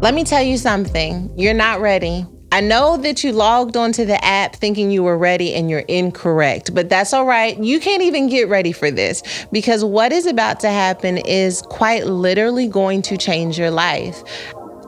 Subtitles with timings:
[0.00, 1.30] Let me tell you something.
[1.36, 2.24] You're not ready.
[2.52, 6.74] I know that you logged onto the app thinking you were ready and you're incorrect,
[6.74, 7.62] but that's all right.
[7.62, 9.22] You can't even get ready for this
[9.52, 14.24] because what is about to happen is quite literally going to change your life.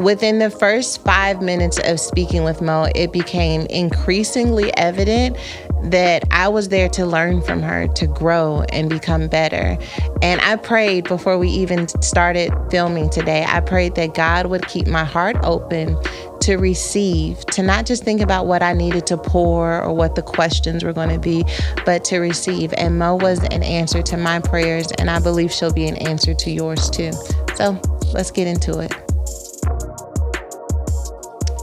[0.00, 5.36] Within the first five minutes of speaking with Mo, it became increasingly evident
[5.84, 9.76] that I was there to learn from her, to grow and become better.
[10.22, 14.86] And I prayed before we even started filming today, I prayed that God would keep
[14.86, 15.96] my heart open
[16.40, 20.22] to receive, to not just think about what I needed to pour or what the
[20.22, 21.44] questions were going to be,
[21.84, 22.72] but to receive.
[22.76, 26.34] And Mo was an answer to my prayers, and I believe she'll be an answer
[26.34, 27.12] to yours too.
[27.54, 27.80] So
[28.12, 29.11] let's get into it.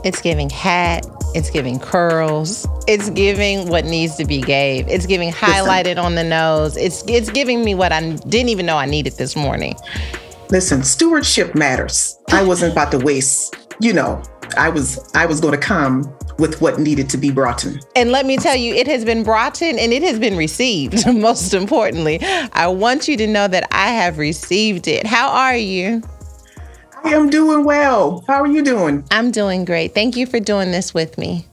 [0.03, 1.05] It's giving hat,
[1.35, 4.87] it's giving curls, it's giving what needs to be gave.
[4.87, 6.77] It's giving highlighted on the nose.
[6.77, 9.75] It's it's giving me what I didn't even know I needed this morning.
[10.49, 12.17] Listen, stewardship matters.
[12.29, 14.23] I wasn't about to waste, you know,
[14.57, 17.79] I was I was going to come with what needed to be brought in.
[17.95, 21.05] And let me tell you, it has been brought in and it has been received.
[21.13, 22.19] Most importantly,
[22.53, 25.05] I want you to know that I have received it.
[25.05, 26.01] How are you?
[27.03, 28.23] I am doing well.
[28.27, 29.03] How are you doing?
[29.11, 29.93] I'm doing great.
[29.93, 31.45] Thank you for doing this with me.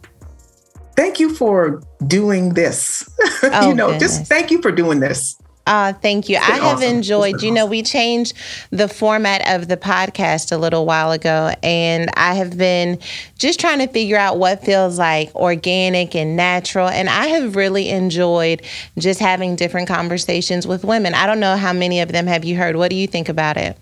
[0.97, 3.09] Thank you for doing this.
[3.43, 4.19] Oh, you know, goodness.
[4.19, 5.39] just thank you for doing this.
[5.67, 6.37] Uh, thank you.
[6.37, 6.97] I have awesome.
[6.97, 8.35] Enjoyed, you know, we changed
[8.71, 12.99] the format of the podcast a little while ago, and I have been
[13.39, 16.89] just trying to figure out what feels like organic and natural.
[16.89, 18.63] And I have really enjoyed
[18.99, 21.15] just having different conversations with women.
[21.15, 22.77] I don't know how many of them have you heard.
[22.77, 23.77] What do you think about it?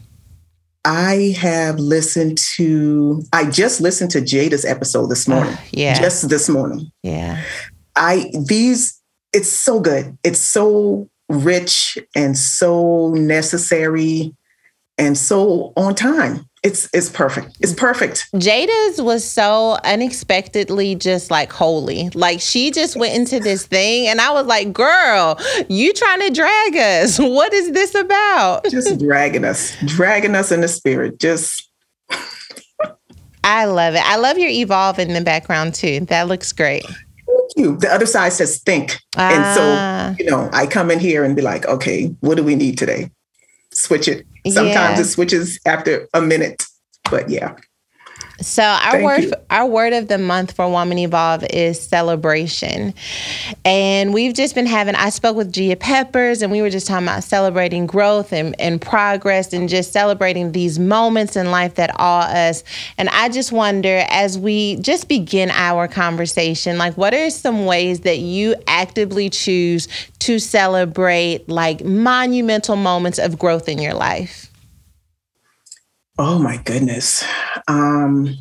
[0.84, 5.56] I have listened to I just listened to Jada's episode this morning.
[5.72, 5.98] yeah.
[5.98, 6.90] Just this morning.
[7.02, 7.42] Yeah.
[7.96, 9.00] I these
[9.32, 10.16] it's so good.
[10.22, 14.34] It's so rich and so necessary
[14.98, 16.46] and so on time.
[16.64, 17.58] It's it's perfect.
[17.60, 18.26] It's perfect.
[18.32, 22.08] Jada's was so unexpectedly just like holy.
[22.14, 25.38] Like she just went into this thing and I was like, girl,
[25.68, 27.20] you trying to drag us.
[27.34, 28.64] What is this about?
[28.70, 31.18] Just dragging us, dragging us in the spirit.
[31.18, 31.68] Just
[33.42, 34.02] I love it.
[34.02, 36.00] I love your evolve in the background too.
[36.06, 36.84] That looks great.
[36.86, 37.76] thank you.
[37.76, 38.98] The other side says think.
[39.16, 39.32] Ah.
[39.34, 42.54] And so, you know, I come in here and be like, okay, what do we
[42.54, 43.10] need today?
[43.74, 44.26] Switch it.
[44.46, 45.00] Sometimes Yeah.
[45.00, 46.64] it switches after a minute.
[47.10, 47.56] But yeah.
[48.40, 49.32] So our Thank word you.
[49.48, 52.92] our word of the month for Woman Evolve is celebration.
[53.64, 57.06] And we've just been having I spoke with Gia Peppers and we were just talking
[57.06, 62.28] about celebrating growth and, and progress and just celebrating these moments in life that awe
[62.28, 62.64] us.
[62.98, 68.00] And I just wonder as we just begin our conversation, like what are some ways
[68.00, 69.86] that you actively choose
[70.20, 74.50] to celebrate like monumental moments of growth in your life?
[76.18, 77.24] Oh my goodness.
[77.66, 78.36] Um,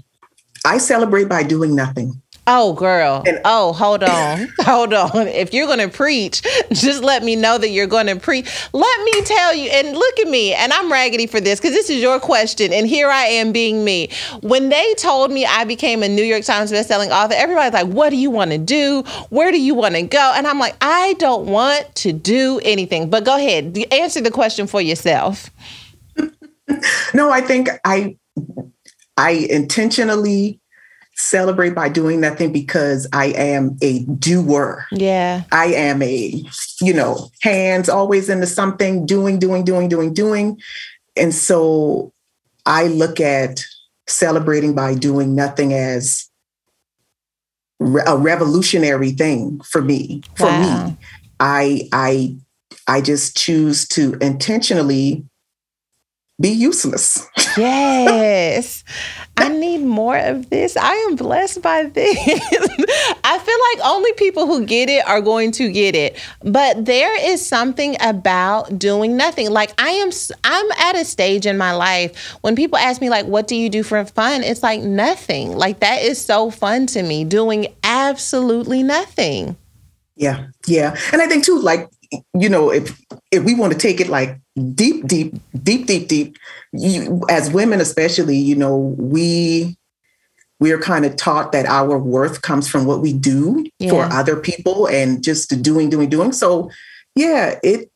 [0.65, 2.21] I celebrate by doing nothing.
[2.45, 3.23] Oh, girl.
[3.25, 4.49] And- oh, hold on.
[4.59, 5.27] hold on.
[5.27, 6.41] If you're going to preach,
[6.71, 8.67] just let me know that you're going to preach.
[8.73, 11.89] Let me tell you, and look at me, and I'm raggedy for this because this
[11.89, 14.09] is your question, and here I am being me.
[14.41, 18.09] When they told me I became a New York Times bestselling author, everybody's like, What
[18.09, 19.03] do you want to do?
[19.29, 20.33] Where do you want to go?
[20.35, 23.09] And I'm like, I don't want to do anything.
[23.09, 25.49] But go ahead, answer the question for yourself.
[27.13, 28.17] No, I think I
[29.17, 30.59] I intentionally
[31.15, 34.87] celebrate by doing nothing because I am a doer.
[34.91, 35.43] Yeah.
[35.51, 36.43] I am a,
[36.81, 40.59] you know, hands always into something, doing, doing, doing, doing, doing.
[41.15, 42.11] And so
[42.65, 43.63] I look at
[44.07, 46.29] celebrating by doing nothing as
[47.79, 50.23] re- a revolutionary thing for me.
[50.35, 50.87] For Wow.
[50.87, 50.97] me,
[51.39, 52.35] I I
[52.87, 55.25] I just choose to intentionally
[56.41, 57.27] be useless.
[57.57, 58.83] Yes.
[59.37, 60.75] I need more of this.
[60.77, 62.17] I am blessed by this.
[63.23, 66.19] I feel like only people who get it are going to get it.
[66.43, 69.51] But there is something about doing nothing.
[69.51, 70.09] Like I am
[70.43, 73.69] I'm at a stage in my life when people ask me like what do you
[73.69, 74.43] do for fun?
[74.43, 75.55] It's like nothing.
[75.55, 79.55] Like that is so fun to me doing absolutely nothing.
[80.15, 81.89] Yeah, yeah, and I think too, like
[82.33, 82.99] you know, if
[83.31, 84.39] if we want to take it like
[84.73, 86.37] deep, deep, deep, deep, deep.
[86.71, 89.77] You, as women, especially, you know, we
[90.59, 93.89] we are kind of taught that our worth comes from what we do yeah.
[93.89, 96.31] for other people and just doing, doing, doing.
[96.31, 96.71] So,
[97.15, 97.91] yeah, it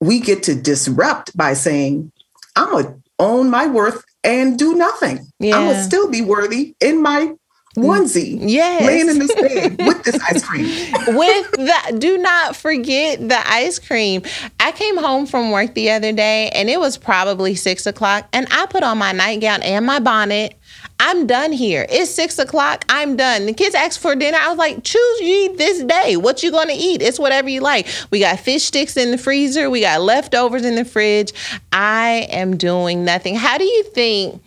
[0.00, 2.12] we get to disrupt by saying,
[2.54, 5.26] "I'm gonna own my worth and do nothing.
[5.40, 5.56] Yeah.
[5.56, 7.34] I'm gonna still be worthy in my
[7.78, 8.38] onesie.
[8.40, 8.84] Yes.
[8.84, 10.64] Laying in this bed with this ice cream.
[11.16, 14.22] with the do not forget the ice cream.
[14.60, 18.46] I came home from work the other day and it was probably six o'clock and
[18.50, 20.54] I put on my nightgown and my bonnet.
[21.00, 21.86] I'm done here.
[21.88, 22.84] It's six o'clock.
[22.88, 23.46] I'm done.
[23.46, 24.36] The kids asked for dinner.
[24.40, 26.16] I was like, choose ye this day.
[26.16, 27.02] What you gonna eat?
[27.02, 27.86] It's whatever you like.
[28.10, 29.70] We got fish sticks in the freezer.
[29.70, 31.32] We got leftovers in the fridge.
[31.70, 33.36] I am doing nothing.
[33.36, 34.42] How do you think?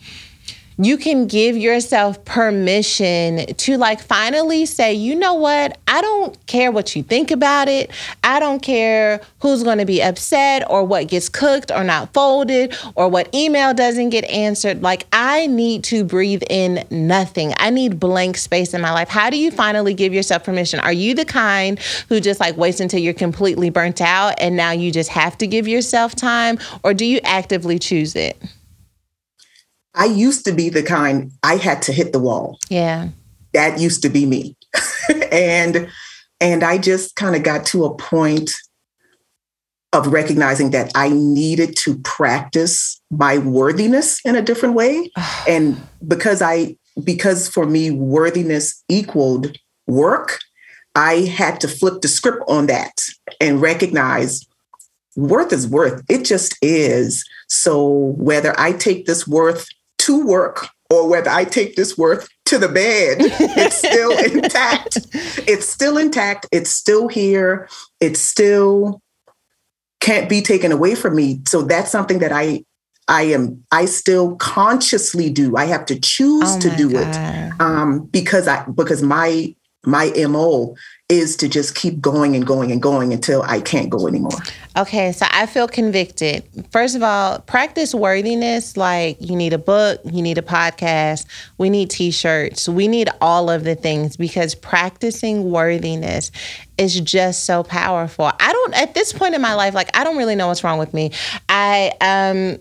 [0.84, 5.78] You can give yourself permission to like finally say, you know what?
[5.88, 7.92] I don't care what you think about it.
[8.24, 12.76] I don't care who's going to be upset or what gets cooked or not folded
[12.96, 14.82] or what email doesn't get answered.
[14.82, 17.54] Like, I need to breathe in nothing.
[17.58, 19.08] I need blank space in my life.
[19.10, 20.80] How do you finally give yourself permission?
[20.80, 21.78] Are you the kind
[22.10, 25.48] who just like waits until you're completely burnt out and now you just have to
[25.48, 26.58] give yourself time?
[26.84, 28.42] Or do you actively choose it?
[29.94, 32.60] I used to be the kind I had to hit the wall.
[32.70, 33.10] Yeah.
[33.54, 34.56] That used to be me.
[35.32, 35.90] and
[36.40, 38.52] and I just kind of got to a point
[39.94, 45.12] of recognizing that I needed to practice my worthiness in a different way.
[45.48, 50.40] and because I because for me worthiness equaled work,
[50.96, 53.08] I had to flip the script on that
[53.40, 54.46] and recognize
[55.16, 56.04] worth is worth.
[56.10, 57.26] It just is.
[57.48, 59.68] So whether I take this worth
[60.02, 64.98] to work or whether I take this worth to the bed, it's still intact.
[65.48, 66.48] It's still intact.
[66.52, 67.70] It's still here.
[68.00, 69.02] It still
[70.02, 71.42] can't be taken away from me.
[71.48, 72.66] So that's something that I
[73.08, 75.56] I am I still consciously do.
[75.56, 77.08] I have to choose oh to do God.
[77.08, 79.56] it um, because I because my
[79.86, 80.76] my mo
[81.12, 84.40] is to just keep going and going and going until I can't go anymore.
[84.78, 86.48] Okay, so I feel convicted.
[86.72, 91.26] First of all, practice worthiness like you need a book, you need a podcast,
[91.58, 96.32] we need t shirts, we need all of the things because practicing worthiness
[96.78, 98.32] is just so powerful.
[98.40, 100.80] I don't, at this point in my life, like, I don't really know what's wrong
[100.80, 101.12] with me.
[101.50, 102.58] I, um,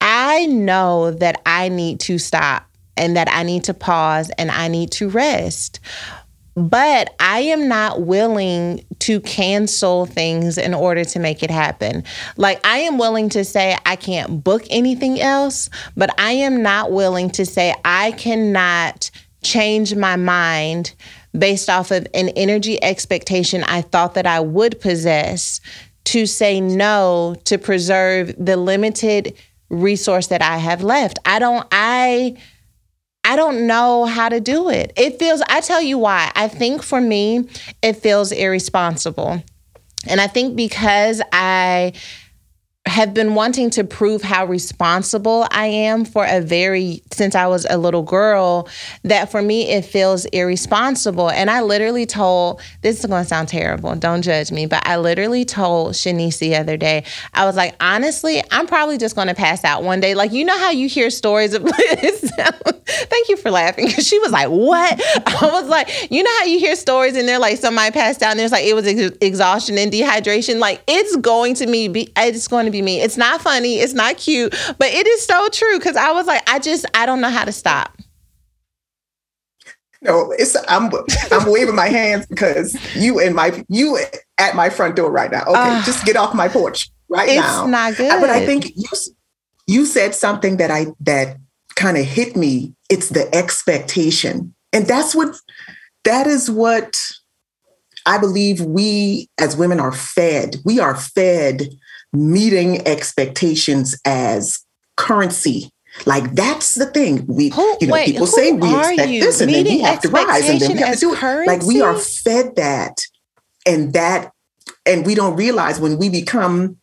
[0.00, 4.68] I know that I need to stop and that I need to pause and I
[4.68, 5.78] need to rest.
[6.56, 12.04] But I am not willing to cancel things in order to make it happen.
[12.36, 16.92] Like, I am willing to say I can't book anything else, but I am not
[16.92, 19.10] willing to say I cannot
[19.42, 20.94] change my mind
[21.36, 25.60] based off of an energy expectation I thought that I would possess
[26.04, 29.34] to say no to preserve the limited
[29.68, 31.18] resource that I have left.
[31.24, 32.36] I don't, I,
[33.24, 34.92] I don't know how to do it.
[34.96, 36.32] It feels, I tell you why.
[36.34, 37.48] I think for me,
[37.82, 39.42] it feels irresponsible.
[40.06, 41.92] And I think because I
[42.86, 47.66] have been wanting to prove how responsible I am for a very since I was
[47.68, 48.68] a little girl
[49.02, 51.30] that for me it feels irresponsible.
[51.30, 53.94] And I literally told this is going to sound terrible.
[53.96, 57.04] Don't judge me, but I literally told Shanice the other day.
[57.34, 60.14] I was like, honestly, I'm probably just going to pass out one day.
[60.14, 61.62] Like you know how you hear stories of
[62.90, 66.44] Thank you for laughing because she was like, "What?" I was like, "You know how
[66.44, 69.16] you hear stories and they're like somebody passed out and there's like it was ex-
[69.20, 70.58] exhaustion and dehydration.
[70.58, 73.00] Like it's going to me be it's going to to be me.
[73.00, 76.48] It's not funny, it's not cute, but it is so true because I was like,
[76.48, 77.96] I just I don't know how to stop.
[80.02, 80.90] No, it's I'm
[81.30, 83.98] I'm waving my hands because you and my you
[84.38, 85.42] at my front door right now.
[85.42, 87.62] Okay, uh, just get off my porch right it's now.
[87.62, 88.20] It's not good.
[88.20, 88.88] But I think you
[89.66, 91.36] you said something that I that
[91.76, 92.74] kind of hit me.
[92.88, 95.36] It's the expectation, and that's what
[96.04, 96.98] that is what
[98.06, 100.56] I believe we as women are fed.
[100.64, 101.68] We are fed
[102.12, 104.64] meeting expectations as
[104.96, 105.70] currency.
[106.06, 107.26] Like that's the thing.
[107.26, 109.20] We, who, you know, wait, people say we expect you?
[109.22, 111.46] this, and meeting then we have to rise, and then we have to do it.
[111.46, 113.00] Like we are fed that,
[113.66, 114.32] and that,
[114.86, 116.76] and we don't realize when we become,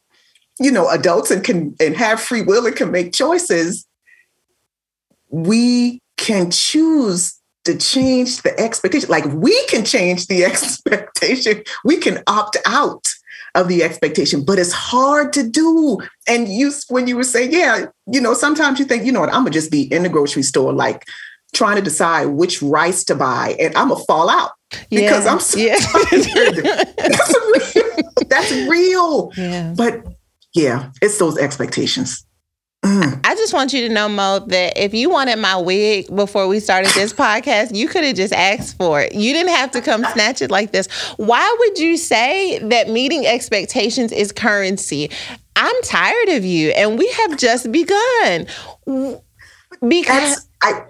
[0.59, 3.87] you know, adults and can and have free will and can make choices.
[5.29, 9.09] We can choose to change the expectation.
[9.09, 11.63] Like we can change the expectation.
[11.85, 13.13] We can opt out
[13.55, 15.99] of the expectation, but it's hard to do.
[16.27, 19.29] And you, when you were saying, yeah, you know, sometimes you think, you know what,
[19.29, 21.05] I'm gonna just be in the grocery store, like
[21.53, 24.51] trying to decide which rice to buy, and I'm gonna fall out
[24.89, 25.25] because.
[25.25, 25.75] I'm so yeah.
[25.79, 26.25] tired.
[26.97, 27.35] that's
[27.75, 28.13] real.
[28.27, 29.31] That's real.
[29.35, 29.73] Yeah.
[29.75, 30.05] But
[30.53, 32.26] yeah, it's those expectations.
[32.85, 33.19] Mm.
[33.23, 36.59] I just want you to know, Mo, that if you wanted my wig before we
[36.59, 39.13] started this podcast, you could have just asked for it.
[39.13, 40.87] You didn't have to come snatch it like this.
[41.17, 45.09] Why would you say that meeting expectations is currency?
[45.55, 48.45] I'm tired of you, and we have just begun.
[49.87, 50.83] Because I,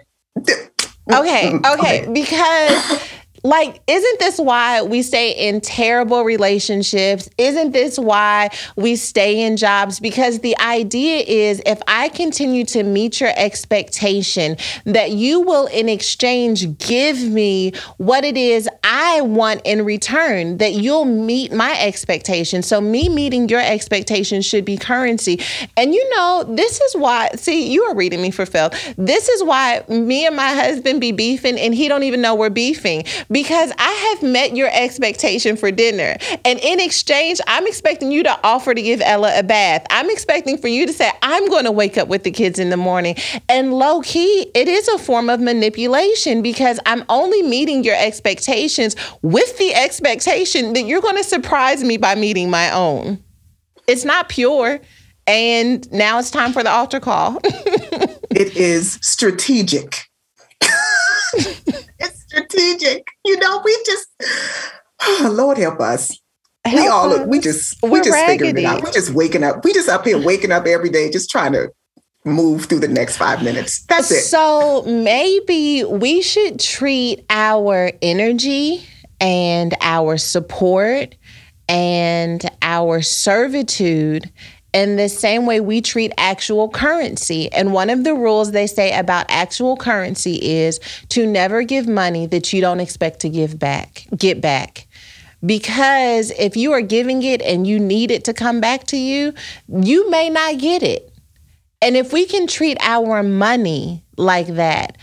[1.13, 3.01] okay, okay, okay, because
[3.43, 7.29] like, isn't this why we stay in terrible relationships?
[7.37, 9.99] Isn't this why we stay in jobs?
[9.99, 15.89] Because the idea is if I continue to meet your expectation, that you will, in
[15.89, 22.63] exchange, give me what it is I want in return, that you'll meet my expectation.
[22.63, 25.39] So, me meeting your expectations should be currency.
[25.75, 28.71] And you know, this is why, see, you are reading me for Phil.
[28.97, 32.49] This is why me and my husband be beefing and he don't even know we're
[32.49, 36.17] beefing because I have met your expectation for dinner.
[36.45, 39.85] And in exchange, I'm expecting you to offer to give Ella a bath.
[39.89, 42.69] I'm expecting for you to say, I'm going to wake up with the kids in
[42.69, 43.15] the morning.
[43.49, 48.95] And low key, it is a form of manipulation because I'm only meeting your expectations
[49.21, 53.23] with the expectation that you're going to surprise me by meeting my own.
[53.87, 54.79] It's not pure.
[55.25, 57.39] And now it's time for the altar call.
[57.43, 60.05] it is strategic.
[62.37, 63.07] strategic.
[63.25, 64.07] You know, we just,
[65.01, 66.19] oh, Lord help us.
[66.65, 67.27] Help we all, us.
[67.27, 68.49] we just, We're we just raggedy.
[68.49, 68.83] figuring it out.
[68.83, 69.63] We're just waking up.
[69.63, 71.71] We just up here waking up every day, just trying to
[72.25, 73.85] move through the next five minutes.
[73.85, 74.21] That's it.
[74.21, 78.85] So maybe we should treat our energy
[79.21, 81.15] and our support
[81.69, 84.29] and our servitude
[84.77, 87.51] in the same way we treat actual currency.
[87.51, 90.79] And one of the rules they say about actual currency is
[91.09, 94.87] to never give money that you don't expect to give back, get back.
[95.43, 99.33] Because if you are giving it and you need it to come back to you,
[99.67, 101.11] you may not get it.
[101.81, 104.97] And if we can treat our money like that,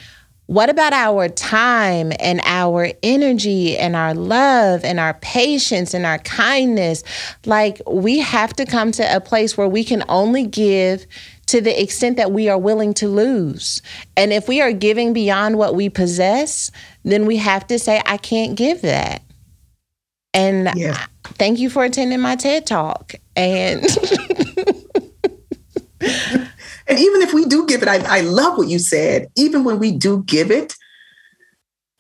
[0.47, 6.19] what about our time and our energy and our love and our patience and our
[6.19, 7.03] kindness?
[7.47, 11.07] Like, we have to come to a place where we can only give
[11.47, 13.81] to the extent that we are willing to lose.
[14.17, 16.71] And if we are giving beyond what we possess,
[17.05, 19.23] then we have to say, I can't give that.
[20.35, 21.07] And yeah.
[21.25, 23.15] thank you for attending my TED Talk.
[23.37, 23.83] And
[26.87, 29.29] And even if we do give it, I, I love what you said.
[29.37, 30.75] Even when we do give it,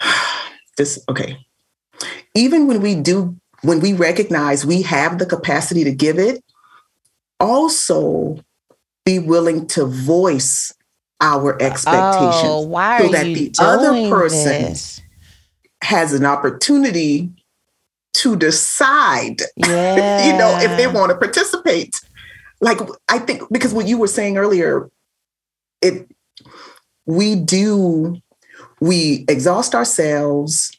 [0.76, 1.38] this, okay.
[2.34, 6.44] Even when we do, when we recognize we have the capacity to give it,
[7.40, 8.38] also
[9.04, 10.72] be willing to voice
[11.20, 15.00] our expectations oh, why so that the other person this?
[15.82, 17.30] has an opportunity
[18.14, 20.26] to decide, yeah.
[20.32, 22.00] you know, if they want to participate
[22.64, 24.90] like I think because what you were saying earlier,
[25.82, 26.08] it
[27.04, 28.16] we do
[28.80, 30.72] we exhaust ourselves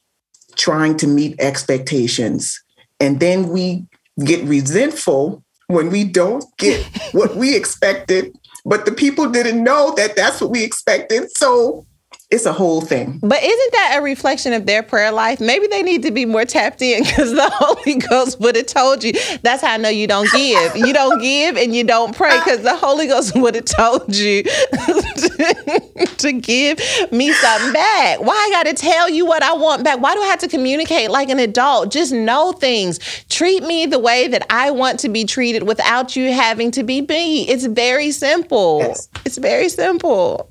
[0.55, 2.59] trying to meet expectations.
[2.99, 3.85] And then we
[4.23, 8.35] get resentful when we don't get what we expected.
[8.65, 11.29] But the people didn't know that that's what we expected.
[11.37, 11.85] So
[12.31, 13.19] it's a whole thing.
[13.21, 15.39] But isn't that a reflection of their prayer life?
[15.39, 19.03] Maybe they need to be more tapped in because the Holy Ghost would have told
[19.03, 19.13] you.
[19.43, 20.75] That's how I know you don't give.
[20.75, 24.43] You don't give and you don't pray because the Holy Ghost would have told you
[26.17, 26.79] to give
[27.11, 28.19] me something back.
[28.21, 29.99] Why I got to tell you what I want back?
[29.99, 31.91] Why do I have to communicate like an adult?
[31.91, 32.99] Just know things.
[33.29, 37.01] Treat me the way that I want to be treated without you having to be
[37.01, 37.47] me.
[37.47, 38.79] It's very simple.
[38.79, 39.09] Yes.
[39.25, 40.49] It's very simple.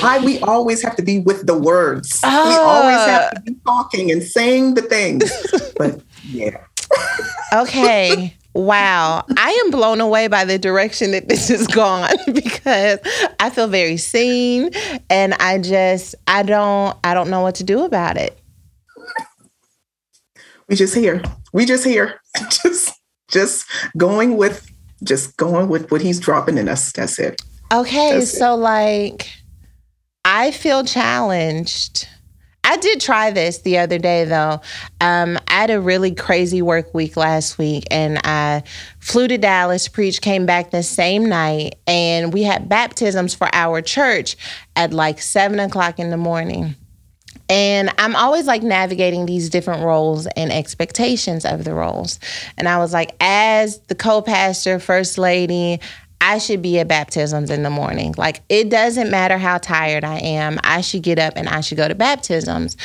[0.00, 2.20] Why we always have to be with the words.
[2.22, 5.30] Uh, we always have to be talking and saying the things.
[5.76, 6.64] But yeah.
[7.52, 8.34] okay.
[8.56, 9.26] Wow.
[9.36, 12.98] I am blown away by the direction that this has gone because
[13.38, 14.70] I feel very seen
[15.10, 18.38] and I just I don't I don't know what to do about it.
[20.70, 21.22] We just here.
[21.52, 22.18] We just here.
[22.50, 23.66] just just
[23.98, 24.66] going with
[25.04, 26.92] just going with what he's dropping in us.
[26.92, 27.42] That's it.
[27.70, 28.58] Okay, That's so it.
[28.58, 29.35] like
[30.38, 32.06] I feel challenged.
[32.62, 34.60] I did try this the other day though.
[35.00, 38.62] Um, I had a really crazy work week last week and I
[39.00, 43.80] flew to Dallas, preached, came back the same night, and we had baptisms for our
[43.80, 44.36] church
[44.76, 46.74] at like seven o'clock in the morning.
[47.48, 52.18] And I'm always like navigating these different roles and expectations of the roles.
[52.58, 55.80] And I was like, as the co pastor, first lady,
[56.20, 58.14] I should be at baptisms in the morning.
[58.16, 60.58] Like, it doesn't matter how tired I am.
[60.64, 62.76] I should get up and I should go to baptisms.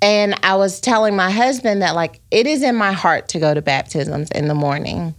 [0.00, 3.52] And I was telling my husband that, like, it is in my heart to go
[3.52, 5.14] to baptisms in the morning.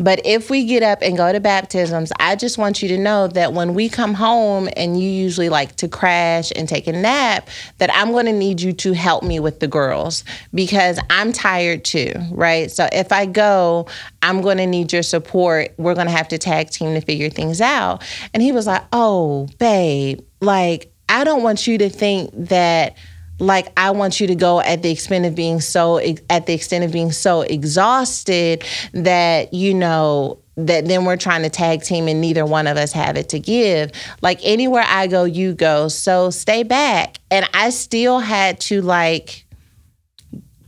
[0.00, 3.28] But if we get up and go to baptisms, I just want you to know
[3.28, 7.48] that when we come home and you usually like to crash and take a nap,
[7.78, 11.84] that I'm going to need you to help me with the girls because I'm tired
[11.84, 12.70] too, right?
[12.70, 13.86] So if I go,
[14.22, 15.74] I'm going to need your support.
[15.76, 18.02] We're going to have to tag team to figure things out.
[18.32, 22.96] And he was like, Oh, babe, like, I don't want you to think that
[23.40, 26.84] like I want you to go at the extent of being so at the extent
[26.84, 32.20] of being so exhausted that you know that then we're trying to tag team and
[32.20, 33.90] neither one of us have it to give.
[34.20, 35.88] Like anywhere I go, you go.
[35.88, 37.18] So stay back.
[37.30, 39.46] And I still had to like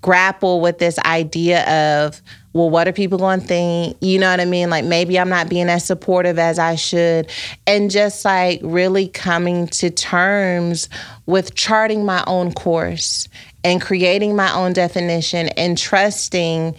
[0.01, 2.23] grapple with this idea of,
[2.55, 3.97] well, what are people going to think?
[4.01, 4.69] You know what I mean?
[4.69, 7.31] Like maybe I'm not being as supportive as I should.
[7.67, 10.89] And just like really coming to terms
[11.27, 13.29] with charting my own course
[13.65, 16.75] and creating my own definition and trusting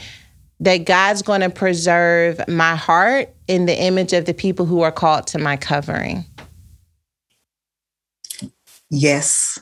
[0.60, 4.92] that God's going to preserve my heart in the image of the people who are
[4.92, 6.26] called to my covering.
[8.90, 9.60] Yes.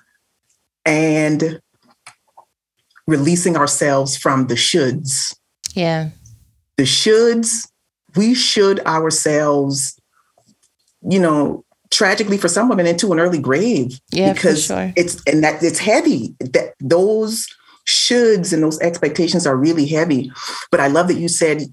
[0.85, 1.61] And
[3.07, 5.35] releasing ourselves from the shoulds.
[5.73, 6.09] Yeah.
[6.77, 7.67] The shoulds,
[8.15, 9.99] we should ourselves,
[11.01, 13.99] you know, tragically for some women into an early grave.
[14.11, 14.93] Yeah, because sure.
[14.95, 16.35] it's and that it's heavy.
[16.39, 17.47] That those
[17.87, 20.31] shoulds and those expectations are really heavy.
[20.71, 21.63] But I love that you said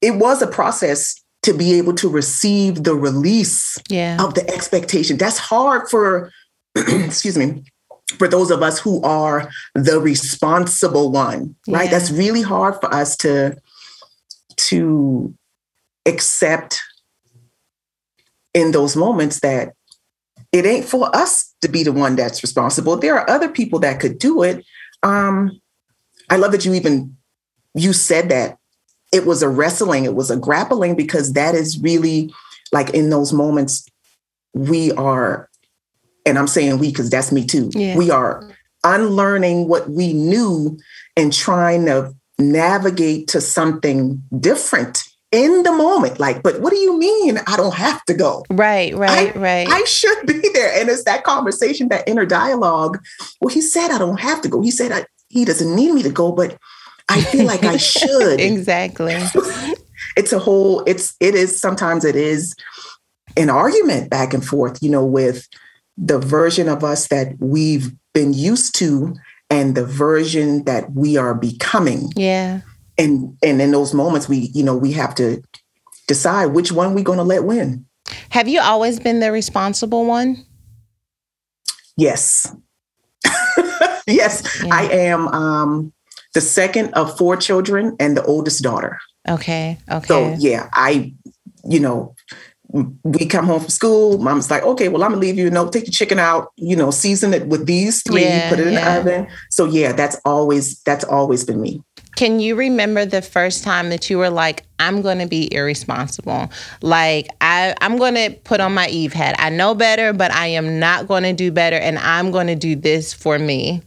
[0.00, 4.22] it was a process to be able to receive the release yeah.
[4.22, 5.16] of the expectation.
[5.16, 6.30] That's hard for,
[6.76, 7.64] excuse me,
[8.10, 11.78] for those of us who are the responsible one, yeah.
[11.78, 11.90] right?
[11.90, 13.56] That's really hard for us to
[14.56, 15.34] to
[16.06, 16.82] accept
[18.52, 19.74] in those moments that
[20.52, 22.96] it ain't for us to be the one that's responsible.
[22.96, 24.64] There are other people that could do it.
[25.02, 25.60] Um,
[26.28, 27.16] I love that you even
[27.74, 28.58] you said that
[29.12, 32.32] it was a wrestling, it was a grappling because that is really
[32.72, 33.86] like in those moments
[34.54, 35.49] we are
[36.26, 37.70] and I'm saying we because that's me too.
[37.72, 37.96] Yeah.
[37.96, 38.50] We are
[38.84, 40.78] unlearning what we knew
[41.16, 46.18] and trying to navigate to something different in the moment.
[46.18, 48.44] Like, but what do you mean I don't have to go?
[48.50, 49.68] Right, right, I, right.
[49.68, 50.80] I should be there.
[50.80, 52.98] And it's that conversation, that inner dialogue.
[53.40, 54.60] Well, he said I don't have to go.
[54.60, 56.58] He said I, he doesn't need me to go, but
[57.08, 58.40] I feel like I should.
[58.40, 59.14] exactly.
[60.16, 62.54] it's a whole, it's it is sometimes it is
[63.36, 65.46] an argument back and forth, you know, with
[65.96, 69.14] the version of us that we've been used to
[69.50, 72.10] and the version that we are becoming.
[72.16, 72.60] Yeah.
[72.96, 75.42] And and in those moments we, you know, we have to
[76.06, 77.86] decide which one we're going to let win.
[78.30, 80.44] Have you always been the responsible one?
[81.96, 82.54] Yes.
[84.06, 84.74] yes, yeah.
[84.74, 85.92] I am um
[86.34, 88.98] the second of four children and the oldest daughter.
[89.28, 89.78] Okay.
[89.90, 90.06] Okay.
[90.06, 91.14] So yeah, I
[91.64, 92.14] you know,
[92.72, 94.18] we come home from school.
[94.18, 95.72] Mom's like, okay, well, I'm gonna leave you a note.
[95.72, 96.52] Take the chicken out.
[96.56, 98.22] You know, season it with these three.
[98.22, 99.00] Yeah, put it in yeah.
[99.00, 99.28] the oven.
[99.50, 101.82] So yeah, that's always that's always been me.
[102.16, 106.50] Can you remember the first time that you were like, I'm to be irresponsible?
[106.82, 109.36] Like, I, I'm to put on my Eve hat.
[109.38, 113.14] I know better, but I am not to do better, and I'm to do this
[113.14, 113.82] for me.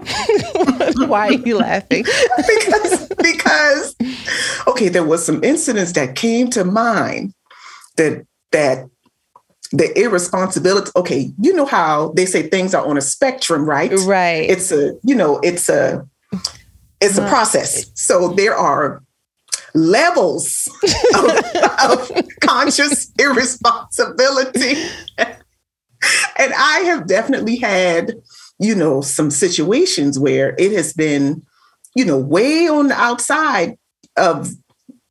[1.08, 2.04] Why are you laughing?
[2.36, 3.96] because because
[4.66, 7.34] okay, there was some incidents that came to mind
[7.96, 8.88] that that
[9.72, 13.92] the irresponsibility okay you know how they say things are on a spectrum right?
[14.04, 14.50] Right.
[14.50, 16.06] It's a you know it's a
[17.00, 17.90] it's a process.
[17.94, 19.02] So there are
[19.74, 20.68] levels
[21.14, 21.30] of,
[22.10, 24.74] of conscious irresponsibility.
[26.38, 28.14] And i have definitely had
[28.60, 31.42] you know, some situations where it has been,
[31.96, 33.76] you know, way on the outside
[34.16, 34.50] of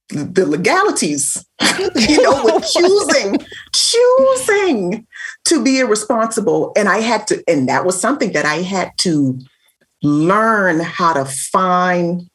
[0.10, 1.44] the legalities,
[1.96, 3.40] you know, with choosing,
[3.74, 5.08] choosing
[5.46, 6.72] to be irresponsible.
[6.76, 9.40] And I had to, and that was something that I had to
[10.04, 12.30] learn how to find.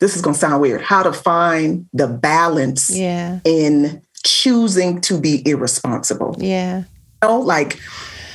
[0.00, 3.40] This is going to sound weird, how to find the balance yeah.
[3.44, 6.34] in choosing to be irresponsible.
[6.38, 6.84] Yeah.
[7.22, 7.78] You know, like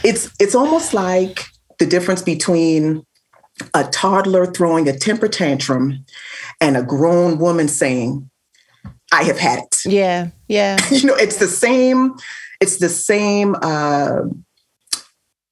[0.04, 1.48] it's it's almost like
[1.80, 3.06] the difference between
[3.74, 6.06] a toddler throwing a temper tantrum
[6.60, 8.30] and a grown woman saying,
[9.12, 9.78] I have had it.
[9.86, 10.78] Yeah, yeah.
[10.92, 12.16] you know, it's the same,
[12.60, 14.22] it's the same uh,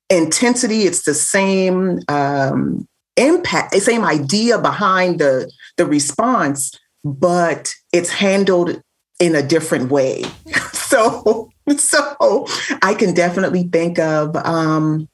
[0.09, 6.71] intensity, it's the same um, impact, the same idea behind the, the response,
[7.03, 8.81] but it's handled
[9.19, 10.23] in a different way.
[10.73, 12.47] so, so
[12.81, 15.07] I can definitely think of um,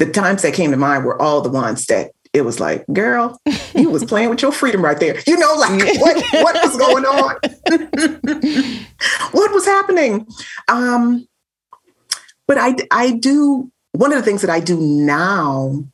[0.00, 3.38] the times that came to mind were all the ones that it was like, girl,
[3.74, 5.20] you was playing with your freedom right there.
[5.26, 7.36] You know, like what what was going on?
[9.32, 10.26] what was happening?
[10.68, 11.28] Um,
[12.48, 15.84] but I I do one of the things that I do now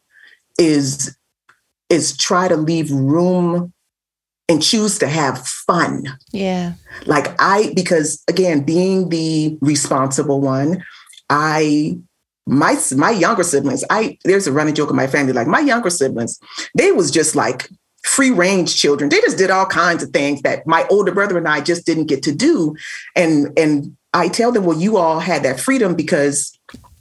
[0.56, 1.16] is
[1.90, 3.72] is try to leave room
[4.48, 6.16] and choose to have fun.
[6.30, 6.74] Yeah.
[7.06, 10.84] Like I because again, being the responsible one,
[11.28, 11.98] I
[12.46, 15.90] my my younger siblings, I there's a running joke in my family like my younger
[15.90, 16.38] siblings,
[16.74, 17.68] they was just like
[18.04, 19.10] free range children.
[19.10, 22.06] They just did all kinds of things that my older brother and I just didn't
[22.06, 22.76] get to do.
[23.14, 26.56] And and I tell them, well, you all had that freedom because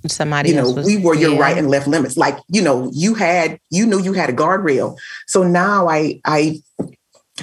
[0.08, 1.40] somebody you know was, we were your yeah.
[1.40, 4.96] right and left limits like you know you had you knew you had a guardrail
[5.26, 6.62] so now i i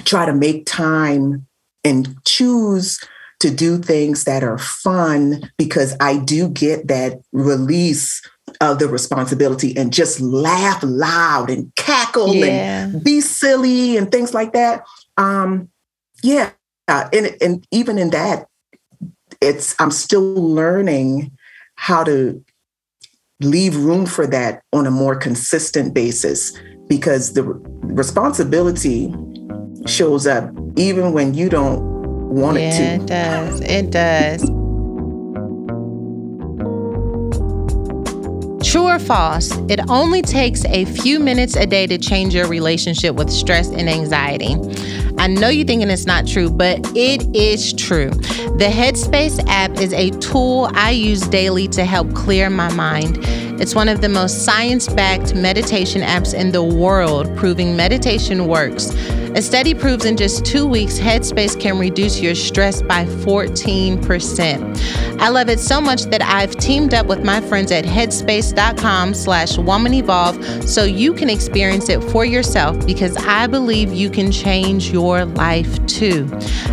[0.05, 1.45] try to make time
[1.83, 3.03] and choose
[3.43, 8.21] to do things that are fun because i do get that release
[8.61, 12.85] of the responsibility and just laugh loud and cackle Yeah.
[12.85, 14.85] and be silly and things like that
[15.17, 15.67] um
[16.23, 16.51] yeah
[16.87, 18.47] and and even in that
[19.41, 21.29] it's i'm still learning
[21.75, 22.41] how to
[23.41, 29.13] leave room for that on a more consistent basis because the responsibility
[29.85, 31.92] shows up even when you don't
[32.33, 33.61] want yeah, it it does.
[33.61, 34.41] It does.
[38.69, 43.15] True or false, it only takes a few minutes a day to change your relationship
[43.15, 44.55] with stress and anxiety.
[45.17, 48.09] I know you're thinking it's not true, but it is true.
[48.09, 53.19] The Headspace app is a tool I use daily to help clear my mind.
[53.61, 58.93] It's one of the most science backed meditation apps in the world, proving meditation works.
[59.35, 65.19] A study proves in just two weeks, Headspace can reduce your stress by 14%.
[65.19, 69.57] I love it so much that I've teamed up with my friends at headspace.com slash
[69.57, 74.91] woman evolve so you can experience it for yourself because I believe you can change
[74.91, 76.29] your life too.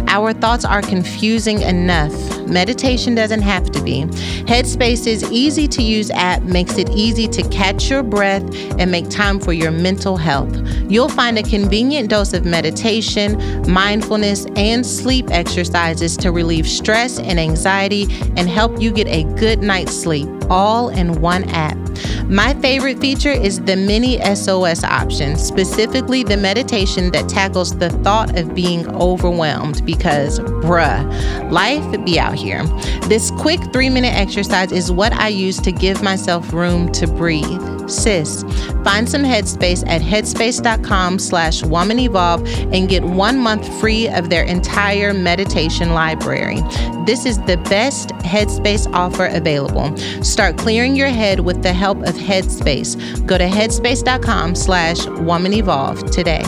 [0.07, 2.13] Our thoughts are confusing enough.
[2.47, 4.03] Meditation doesn't have to be.
[4.47, 8.43] Headspace's easy to use app makes it easy to catch your breath
[8.79, 10.57] and make time for your mental health.
[10.89, 13.37] You'll find a convenient dose of meditation,
[13.71, 18.05] mindfulness, and sleep exercises to relieve stress and anxiety
[18.37, 21.90] and help you get a good night's sleep, all in one app.
[22.27, 28.39] My favorite feature is the mini SOS option, specifically the meditation that tackles the thought
[28.39, 32.65] of being overwhelmed because, bruh, life be out here.
[33.09, 37.80] This quick three minute exercise is what I use to give myself room to breathe.
[37.91, 38.43] Sis,
[38.85, 44.45] find some headspace at headspace.com slash woman evolve and get one month free of their
[44.45, 46.61] entire meditation library.
[47.07, 49.97] This is the best Headspace offer available.
[50.23, 53.27] Start clearing your head with the help of Headspace.
[53.27, 56.43] Go to headspace.com slash woman evolve today.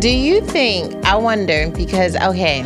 [0.00, 2.62] Do you think, I wonder, because, okay,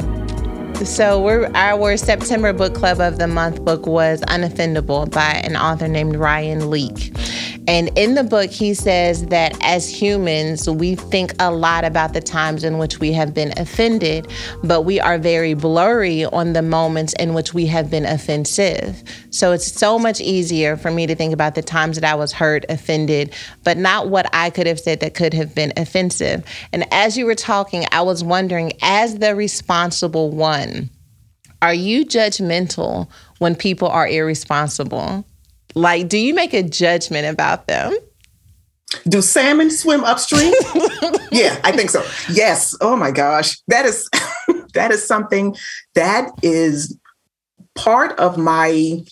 [0.87, 5.89] so we're our September book club of the month book was Unoffendable by an author
[5.89, 7.13] named Ryan Leake.
[7.69, 12.21] And in the book, he says that as humans, we think a lot about the
[12.23, 14.27] times in which we have been offended,
[14.65, 19.05] but we are very blurry on the moments in which we have been offensive.
[19.29, 22.33] So it's so much easier for me to think about the times that I was
[22.33, 26.47] hurt, offended, but not what I could have said that could have been offensive.
[26.73, 30.89] And as you were talking, I was wondering, as the responsible one,
[31.61, 35.27] are you judgmental when people are irresponsible?
[35.79, 37.97] Like, do you make a judgment about them?
[39.09, 40.53] Do salmon swim upstream?
[41.31, 42.05] yeah, I think so.
[42.31, 42.75] Yes.
[42.81, 43.57] Oh my gosh.
[43.69, 44.09] That is
[44.75, 45.55] that is something
[45.95, 46.99] that is
[47.75, 49.05] part of my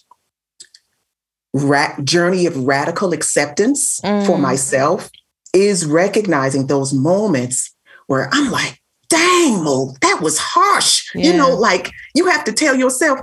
[1.52, 4.40] ra- journey of radical acceptance for Mm.
[4.40, 5.10] myself
[5.52, 7.74] is recognizing those moments
[8.08, 11.08] where I'm like, dang, Mo, that was harsh.
[11.14, 13.20] You know, like you have to tell yourself,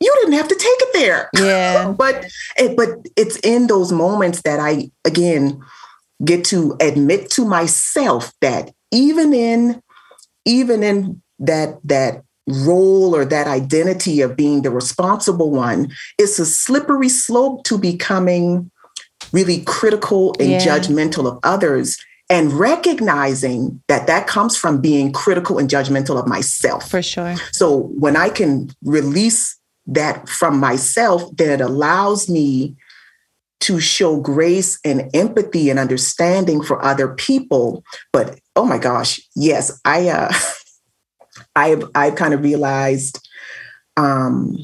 [0.00, 1.30] you didn't have to take it there.
[1.38, 1.92] Yeah.
[1.92, 5.60] but it, but it's in those moments that I again
[6.24, 9.82] get to admit to myself that even in
[10.44, 16.46] even in that that role or that identity of being the responsible one it's a
[16.46, 18.70] slippery slope to becoming
[19.32, 20.60] really critical and Yeah.
[20.64, 21.98] judgmental of others
[22.30, 27.34] and recognizing that that comes from being critical and judgmental of myself For sure.
[27.52, 32.76] so when I can release that from myself, that it allows me
[33.60, 37.82] to show grace and empathy and understanding for other people.
[38.12, 40.32] But oh my gosh, yes, I uh
[41.56, 43.26] I've I've kind of realized
[43.96, 44.56] um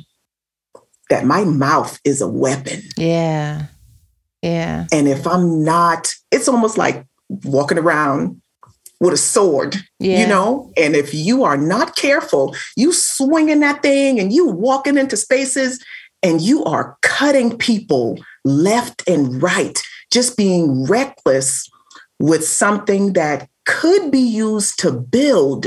[1.08, 2.82] that my mouth is a weapon.
[2.96, 3.66] Yeah.
[4.42, 4.86] Yeah.
[4.92, 7.06] And if I'm not, it's almost like
[7.44, 8.41] walking around
[9.02, 10.20] with a sword, Yeah.
[10.20, 10.70] you know?
[10.76, 15.84] And if you are not careful, you swinging that thing and you walking into spaces
[16.22, 19.78] and you are cutting people left and right,
[20.12, 21.68] just being reckless
[22.20, 25.66] with something that could be used to build.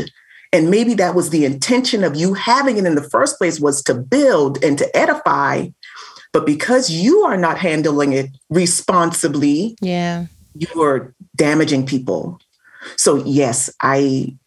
[0.54, 3.84] And maybe that was the intention of you having it in the first place was
[3.84, 5.68] to build and to edify.
[6.32, 10.28] But because you are not handling it responsibly, Yeah.
[10.54, 12.40] you are damaging people.
[12.98, 14.38] So yes, I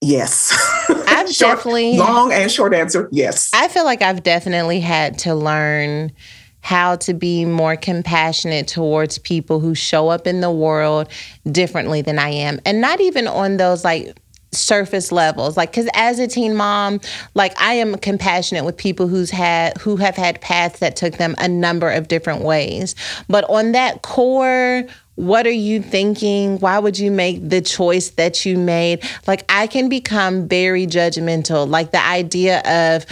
[0.00, 0.52] yes.
[0.88, 3.50] I've Short- definitely long and short answer, yes.
[3.54, 6.12] I feel like I've definitely had to learn
[6.60, 11.08] how to be more compassionate towards people who show up in the world
[11.50, 12.60] differently than I am.
[12.64, 14.16] And not even on those like
[14.52, 17.00] surface levels like cuz as a teen mom
[17.34, 21.34] like I am compassionate with people who's had who have had paths that took them
[21.38, 22.94] a number of different ways
[23.30, 26.58] but on that core what are you thinking?
[26.58, 29.02] Why would you make the choice that you made?
[29.26, 31.68] Like I can become very judgmental.
[31.68, 33.06] Like the idea of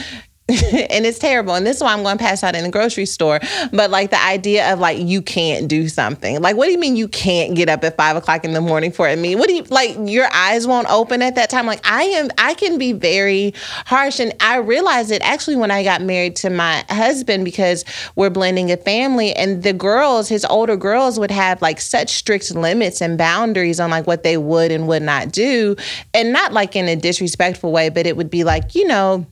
[0.91, 1.55] and it's terrible.
[1.55, 3.39] And this is why I'm going to pass out in the grocery store.
[3.73, 6.41] But like the idea of like you can't do something.
[6.41, 8.91] Like, what do you mean you can't get up at five o'clock in the morning
[8.91, 9.39] for a meeting?
[9.39, 9.97] What do you like?
[10.01, 11.67] Your eyes won't open at that time.
[11.67, 13.55] Like I am, I can be very
[13.87, 17.85] harsh, and I realized it actually when I got married to my husband because
[18.17, 22.53] we're blending a family, and the girls, his older girls, would have like such strict
[22.55, 25.77] limits and boundaries on like what they would and would not do,
[26.13, 29.27] and not like in a disrespectful way, but it would be like you know.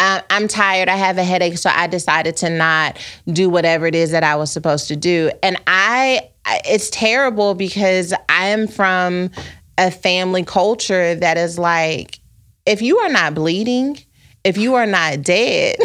[0.00, 0.88] I'm tired.
[0.88, 4.36] I have a headache, so I decided to not do whatever it is that I
[4.36, 5.30] was supposed to do.
[5.42, 9.30] And I- it's terrible because I am from
[9.78, 12.18] a family culture that is like,
[12.66, 13.98] if you are not bleeding,
[14.44, 15.76] if you are not dead,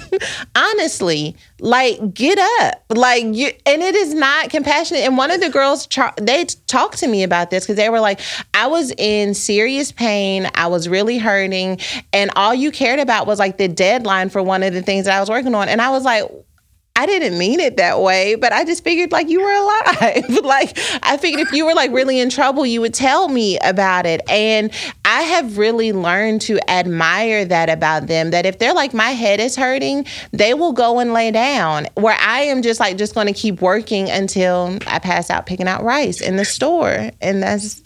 [0.56, 3.50] honestly, like get up, like you.
[3.66, 5.02] And it is not compassionate.
[5.02, 8.20] And one of the girls, they talked to me about this because they were like,
[8.54, 11.80] I was in serious pain, I was really hurting,
[12.12, 15.16] and all you cared about was like the deadline for one of the things that
[15.16, 16.30] I was working on, and I was like.
[16.96, 20.28] I didn't mean it that way, but I just figured like you were alive.
[20.44, 24.06] like I figured if you were like really in trouble, you would tell me about
[24.06, 24.22] it.
[24.30, 24.72] And
[25.04, 29.40] I have really learned to admire that about them that if they're like my head
[29.40, 31.86] is hurting, they will go and lay down.
[31.94, 35.68] Where I am just like just going to keep working until I pass out picking
[35.68, 37.10] out rice in the store.
[37.20, 37.82] And that's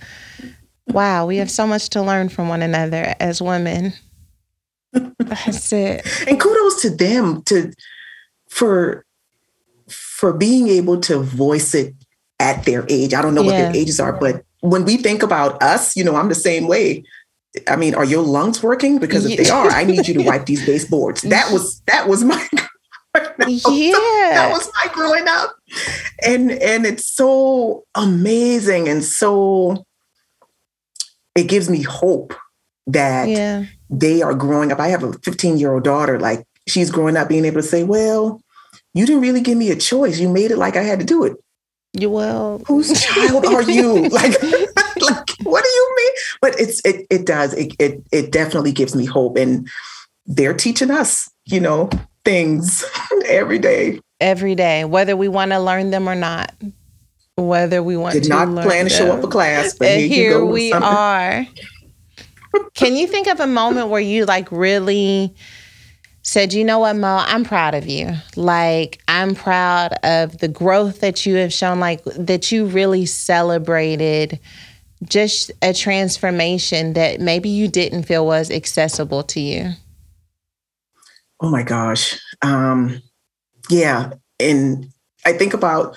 [0.87, 3.93] wow, we have so much to learn from one another as women.
[5.19, 6.05] That's it.
[6.27, 7.73] and kudos to them to
[8.51, 9.05] for
[9.89, 11.95] for being able to voice it
[12.39, 13.15] at their age.
[13.15, 16.15] I don't know what their ages are, but when we think about us, you know,
[16.17, 17.03] I'm the same way.
[17.67, 18.99] I mean, are your lungs working?
[18.99, 21.23] Because if they are, I need you to wipe these baseboards.
[21.23, 22.47] That was that was my
[23.49, 23.93] yeah.
[24.35, 25.57] that was my growing up.
[26.25, 29.85] And and it's so amazing and so
[31.35, 32.35] it gives me hope
[32.87, 33.65] that Yeah.
[33.89, 34.79] they are growing up.
[34.81, 37.85] I have a 15 year old daughter, like she's growing up being able to say,
[37.85, 38.41] Well,
[38.95, 40.19] you didn't really give me a choice.
[40.19, 41.37] You made it like I had to do it.
[41.93, 42.63] You will.
[42.67, 44.09] Whose child are you?
[44.11, 46.13] Like, like what do you mean?
[46.43, 47.55] But it's it it does.
[47.55, 49.37] It, it it definitely gives me hope.
[49.37, 49.69] And
[50.27, 51.89] they're teaching us, you know,
[52.25, 52.85] things
[53.27, 54.01] every day.
[54.21, 56.53] every day, whether we want to learn them or not.
[57.37, 60.09] Whether we want Did to not plan to show up for class, but and here,
[60.09, 61.47] here you go we are.
[62.75, 65.35] Can you think of a moment where you like really
[66.23, 68.13] said, you know what, Mo, I'm proud of you.
[68.37, 74.39] Like, I'm proud of the growth that you have shown, like, that you really celebrated
[75.05, 79.71] just a transformation that maybe you didn't feel was accessible to you.
[81.41, 82.21] Oh my gosh.
[82.43, 83.01] Um,
[83.71, 84.13] yeah.
[84.39, 84.91] And
[85.25, 85.97] I think about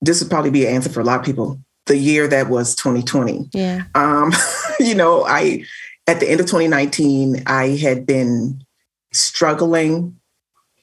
[0.00, 1.60] this would probably be an answer for a lot of people.
[1.86, 3.50] The year that was 2020.
[3.52, 3.84] Yeah.
[3.94, 4.32] Um,
[4.80, 5.64] you know, I
[6.06, 8.64] at the end of 2019, I had been
[9.12, 10.18] struggling.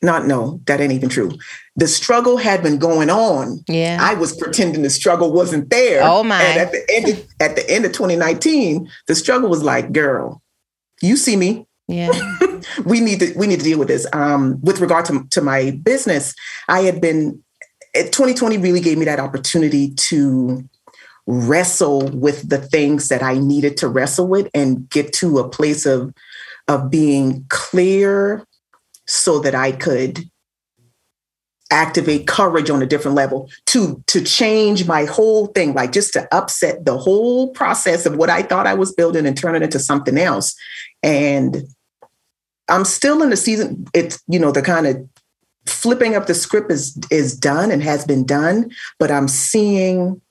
[0.01, 1.31] Not no, that ain't even true.
[1.77, 3.63] The struggle had been going on.
[3.69, 3.97] Yeah.
[4.01, 6.01] I was pretending the struggle wasn't there.
[6.03, 6.41] Oh, my.
[6.41, 10.41] And at the end of, at the end of 2019, the struggle was like, girl,
[11.01, 11.65] you see me.
[11.87, 12.11] yeah.
[12.85, 14.07] We need to we need to deal with this.
[14.13, 16.33] Um, with regard to, to my business,
[16.69, 17.43] I had been
[17.93, 20.63] eh, 2020 really gave me that opportunity to
[21.27, 25.85] wrestle with the things that I needed to wrestle with and get to a place
[25.85, 26.13] of
[26.67, 28.45] of being clear
[29.07, 30.23] so that I could
[31.71, 36.27] activate courage on a different level to to change my whole thing like just to
[36.31, 39.79] upset the whole process of what I thought I was building and turn it into
[39.79, 40.53] something else
[41.01, 41.63] and
[42.69, 45.09] I'm still in the season it's you know the kind of
[45.65, 50.21] flipping up the script is is done and has been done, but I'm seeing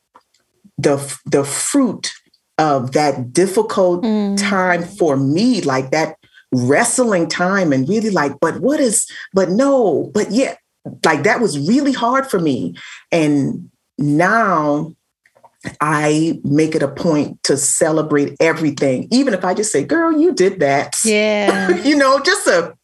[0.78, 2.12] the the fruit
[2.58, 4.36] of that difficult mm.
[4.38, 6.16] time for me, like that
[6.52, 10.56] wrestling time and really like, but what is, but no, but yeah,
[11.04, 12.74] like that was really hard for me.
[13.10, 14.94] And now
[15.80, 20.34] I make it a point to celebrate everything, even if I just say, girl, you
[20.34, 20.96] did that.
[21.04, 21.70] Yeah.
[21.84, 22.76] you know, just a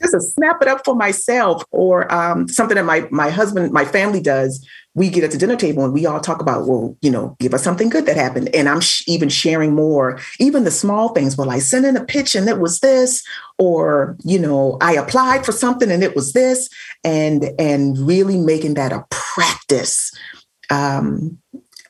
[0.00, 3.84] just to snap it up for myself or um, something that my my husband my
[3.84, 4.66] family does.
[4.94, 7.54] We get at the dinner table and we all talk about well you know give
[7.54, 8.54] us something good that happened.
[8.54, 10.18] And i'm sh- even sharing more.
[10.38, 13.22] Even the small things well i sent in a pitch and it was this
[13.58, 16.68] or you know i applied for something and it was this.
[17.04, 20.12] And and really making that a practice
[20.70, 21.38] um,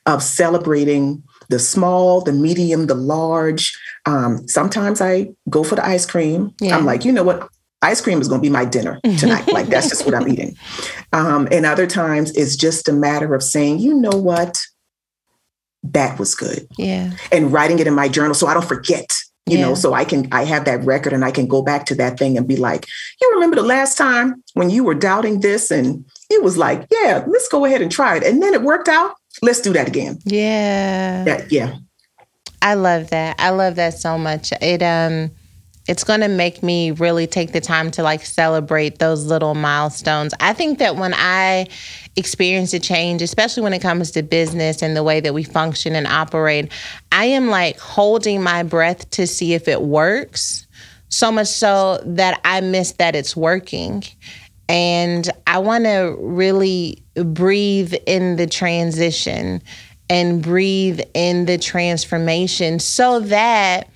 [0.06, 3.78] of celebrating the small the medium the large.
[4.06, 6.54] Um, sometimes i go for the ice cream.
[6.60, 6.76] Yeah.
[6.76, 7.48] i'm like you know what
[7.82, 9.48] ice cream is going to be my dinner tonight.
[9.48, 10.56] like that's just what I'm eating.
[11.12, 14.60] Um, and other times it's just a matter of saying, you know what,
[15.82, 16.66] that was good.
[16.76, 17.12] Yeah.
[17.32, 19.06] And writing it in my journal so I don't forget.
[19.46, 19.66] You yeah.
[19.66, 22.18] know, so I can I have that record and I can go back to that
[22.18, 22.86] thing and be like,
[23.20, 27.24] you remember the last time when you were doubting this and it was like, yeah,
[27.26, 28.22] let's go ahead and try it.
[28.22, 29.14] And then it worked out.
[29.42, 30.18] Let's do that again.
[30.24, 31.24] Yeah.
[31.24, 31.76] That, yeah.
[32.62, 33.36] I love that.
[33.40, 34.52] I love that so much.
[34.60, 35.30] It um
[35.90, 40.32] it's going to make me really take the time to like celebrate those little milestones.
[40.38, 41.66] I think that when I
[42.14, 45.96] experience a change, especially when it comes to business and the way that we function
[45.96, 46.70] and operate,
[47.10, 50.64] I am like holding my breath to see if it works.
[51.08, 54.04] So much so that I miss that it's working.
[54.68, 59.60] And I want to really breathe in the transition
[60.08, 63.88] and breathe in the transformation so that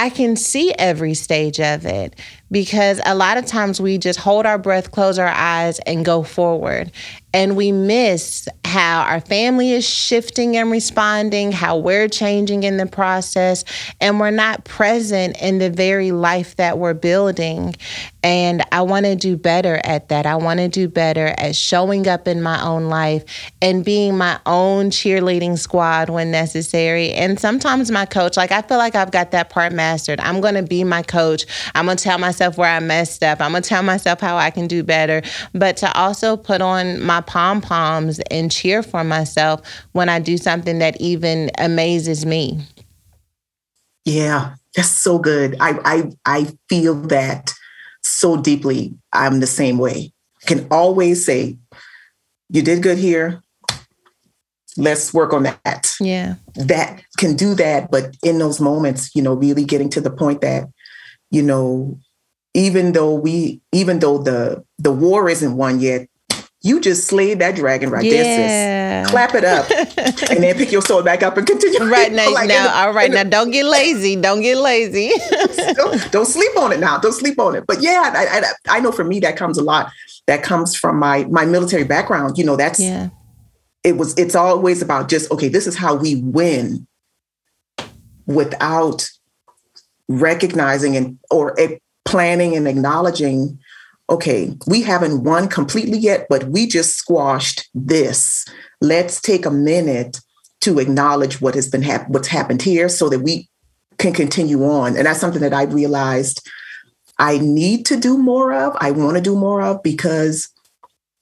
[0.00, 2.18] I can see every stage of it
[2.50, 6.22] because a lot of times we just hold our breath, close our eyes, and go
[6.22, 6.90] forward
[7.32, 12.86] and we miss how our family is shifting and responding, how we're changing in the
[12.86, 13.64] process,
[14.00, 17.74] and we're not present in the very life that we're building.
[18.22, 20.26] And I want to do better at that.
[20.26, 23.24] I want to do better at showing up in my own life
[23.62, 27.12] and being my own cheerleading squad when necessary.
[27.12, 30.20] And sometimes my coach, like I feel like I've got that part mastered.
[30.20, 31.46] I'm going to be my coach.
[31.74, 33.40] I'm going to tell myself where I messed up.
[33.40, 35.22] I'm going to tell myself how I can do better.
[35.54, 39.60] But to also put on my pom poms and cheer for myself
[39.92, 42.60] when I do something that even amazes me.
[44.04, 45.56] Yeah, that's so good.
[45.60, 47.52] I I I feel that
[48.02, 48.94] so deeply.
[49.12, 50.12] I'm the same way.
[50.46, 51.58] Can always say,
[52.48, 53.42] "You did good here.
[54.76, 57.90] Let's work on that." Yeah, that can do that.
[57.90, 60.68] But in those moments, you know, really getting to the point that,
[61.30, 61.98] you know,
[62.54, 66.08] even though we, even though the the war isn't won yet,
[66.62, 68.22] you just slayed that dragon right yeah.
[68.22, 69.10] there, sis.
[69.10, 69.70] Clap it up,
[70.30, 71.82] and then pick your sword back up and continue.
[71.84, 74.16] Right now, like, now, the, all right, now, don't get lazy.
[74.16, 75.10] Don't get lazy.
[75.74, 76.98] don't, don't, sleep on it now.
[76.98, 77.66] Don't sleep on it.
[77.66, 79.90] But yeah, I, I, I, know for me that comes a lot.
[80.26, 82.36] That comes from my my military background.
[82.36, 83.08] You know, that's yeah.
[83.82, 84.16] It was.
[84.18, 85.48] It's always about just okay.
[85.48, 86.86] This is how we win,
[88.26, 89.08] without
[90.08, 93.58] recognizing and or eh, planning and acknowledging
[94.10, 98.44] okay, we haven't won completely yet, but we just squashed this.
[98.80, 100.20] Let's take a minute
[100.62, 103.48] to acknowledge what has been hap- what's happened here so that we
[103.98, 104.96] can continue on.
[104.96, 106.46] And that's something that I realized
[107.18, 108.76] I need to do more of.
[108.80, 110.48] I want to do more of because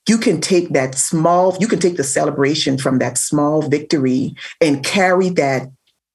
[0.08, 4.84] you can take that small, you can take the celebration from that small victory and
[4.84, 5.68] carry that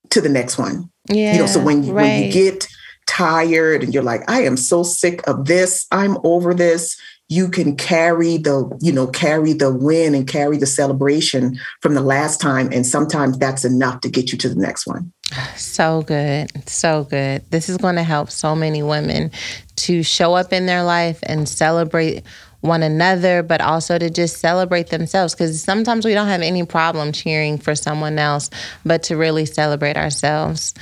[0.09, 0.89] to the next one.
[1.09, 1.33] Yeah.
[1.33, 1.93] You know, so when, right.
[1.93, 2.67] when you get
[3.13, 6.97] tired and you're like, I am so sick of this, I'm over this,
[7.30, 12.02] you can carry the, you know, carry the win and carry the celebration from the
[12.02, 12.69] last time.
[12.71, 15.12] And sometimes that's enough to get you to the next one.
[15.56, 16.52] So good.
[16.69, 17.43] So good.
[17.49, 19.32] This is going to help so many women
[19.78, 22.23] to show up in their life and celebrate
[22.62, 25.34] one another, but also to just celebrate themselves.
[25.34, 28.49] Because sometimes we don't have any problem cheering for someone else,
[28.86, 30.74] but to really celebrate ourselves.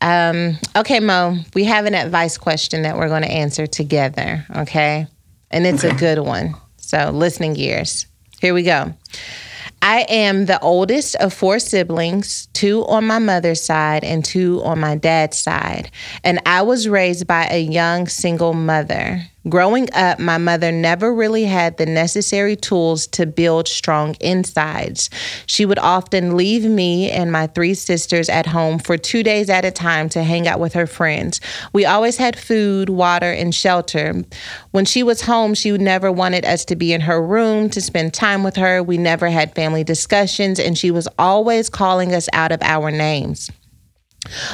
[0.00, 4.46] Um, okay, Mo, we have an advice question that we're going to answer together.
[4.56, 5.06] Okay.
[5.50, 5.94] And it's okay.
[5.94, 6.54] a good one.
[6.76, 8.06] So, listening gears.
[8.40, 8.94] Here we go.
[9.82, 14.78] I am the oldest of four siblings, two on my mother's side and two on
[14.78, 15.90] my dad's side.
[16.22, 19.22] And I was raised by a young single mother.
[19.48, 25.08] Growing up, my mother never really had the necessary tools to build strong insides.
[25.46, 29.64] She would often leave me and my three sisters at home for two days at
[29.64, 31.40] a time to hang out with her friends.
[31.72, 34.24] We always had food, water, and shelter.
[34.72, 38.12] When she was home, she never wanted us to be in her room to spend
[38.12, 38.82] time with her.
[38.82, 43.50] We never had family discussions, and she was always calling us out of our names.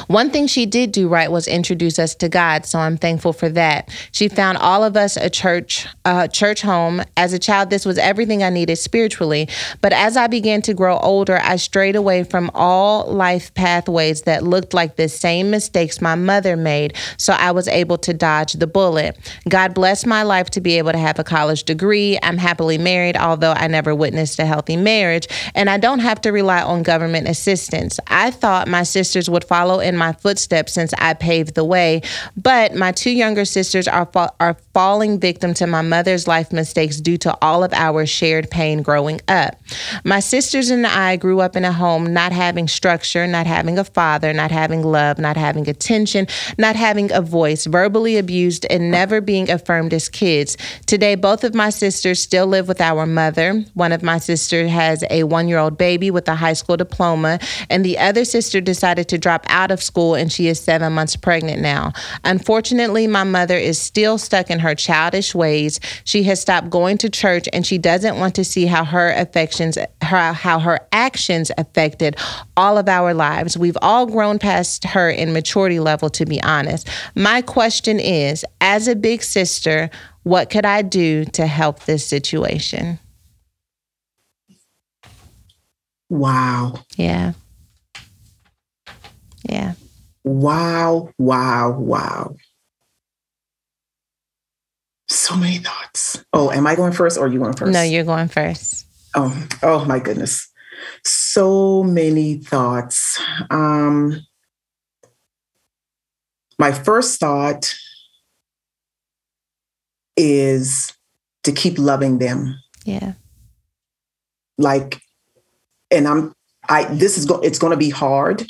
[0.07, 3.49] One thing she did do right was introduce us to God, so I'm thankful for
[3.49, 3.89] that.
[4.13, 7.01] She found all of us a church, uh, church home.
[7.17, 9.49] As a child, this was everything I needed spiritually.
[9.81, 14.41] But as I began to grow older, I strayed away from all life pathways that
[14.41, 18.67] looked like the same mistakes my mother made, so I was able to dodge the
[18.67, 19.17] bullet.
[19.49, 22.17] God blessed my life to be able to have a college degree.
[22.23, 26.31] I'm happily married, although I never witnessed a healthy marriage, and I don't have to
[26.31, 27.99] rely on government assistance.
[28.07, 32.03] I thought my sisters would follow follow in my footsteps since I paved the way.
[32.35, 37.01] But my two younger sisters are, fa- are falling victim to my mother's life mistakes
[37.01, 39.59] due to all of our shared pain growing up.
[40.03, 43.83] My sisters and I grew up in a home not having structure, not having a
[43.83, 46.27] father, not having love, not having attention,
[46.59, 50.55] not having a voice, verbally abused, and never being affirmed as kids.
[50.85, 53.65] Today, both of my sisters still live with our mother.
[53.73, 57.39] One of my sisters has a one year old baby with a high school diploma,
[57.71, 61.15] and the other sister decided to drop out of school and she is seven months
[61.15, 61.93] pregnant now.
[62.23, 65.79] Unfortunately, my mother is still stuck in her childish ways.
[66.03, 69.77] She has stopped going to church and she doesn't want to see how her affections,
[70.01, 72.15] her, how her actions affected
[72.55, 73.57] all of our lives.
[73.57, 76.87] We've all grown past her in maturity level, to be honest.
[77.15, 79.89] My question is as a big sister,
[80.23, 82.99] what could I do to help this situation?
[86.09, 86.79] Wow.
[86.95, 87.33] Yeah.
[89.47, 89.73] Yeah.
[90.23, 92.35] Wow, wow, wow.
[95.07, 96.23] So many thoughts.
[96.33, 97.71] Oh, am I going first or are you going first?
[97.71, 98.85] No, you're going first.
[99.15, 100.49] Oh, oh my goodness.
[101.05, 103.19] So many thoughts.
[103.49, 104.21] Um
[106.59, 107.73] my first thought
[110.17, 110.93] is
[111.43, 112.59] to keep loving them.
[112.83, 113.13] Yeah.
[114.57, 114.99] Like
[115.89, 116.33] and I'm
[116.67, 118.45] I this is go it's going to be hard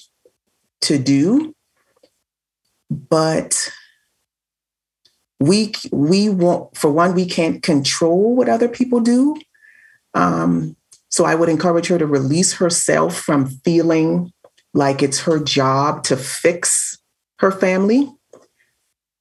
[0.81, 1.53] to do
[2.89, 3.71] but
[5.39, 9.35] we we want for one we can't control what other people do
[10.13, 10.75] um,
[11.09, 14.31] so i would encourage her to release herself from feeling
[14.73, 16.97] like it's her job to fix
[17.39, 18.11] her family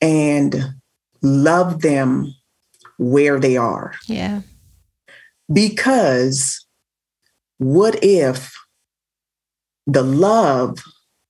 [0.01, 0.75] and
[1.23, 2.35] love them
[2.99, 4.43] where they are Yeah.
[5.53, 6.65] because
[7.59, 8.55] what if
[9.87, 10.79] the love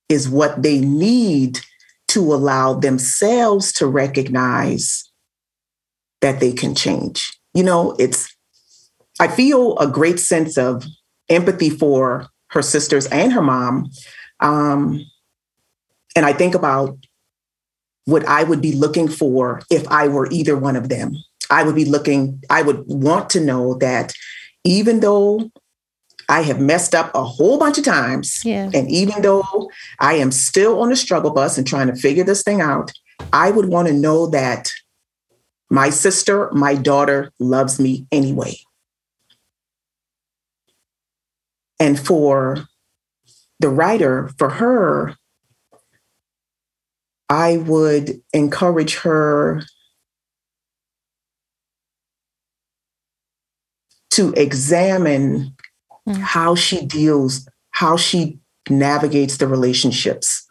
[0.09, 1.59] is what they need
[2.09, 5.09] to allow themselves to recognize
[6.21, 7.37] that they can change.
[7.53, 8.33] You know, it's,
[9.19, 10.85] I feel a great sense of
[11.29, 13.91] empathy for her sisters and her mom.
[14.39, 15.05] Um,
[16.15, 16.97] and I think about
[18.05, 21.15] what I would be looking for if I were either one of them.
[21.49, 24.13] I would be looking, I would want to know that
[24.63, 25.51] even though
[26.29, 28.43] I have messed up a whole bunch of times.
[28.43, 28.69] Yeah.
[28.73, 29.69] And even though
[29.99, 32.91] I am still on the struggle bus and trying to figure this thing out,
[33.31, 34.69] I would want to know that
[35.69, 38.55] my sister, my daughter loves me anyway.
[41.79, 42.67] And for
[43.59, 45.15] the writer, for her,
[47.29, 49.63] I would encourage her
[54.11, 55.53] to examine
[56.07, 56.17] Mm.
[56.19, 58.39] how she deals, how she
[58.69, 60.47] navigates the relationships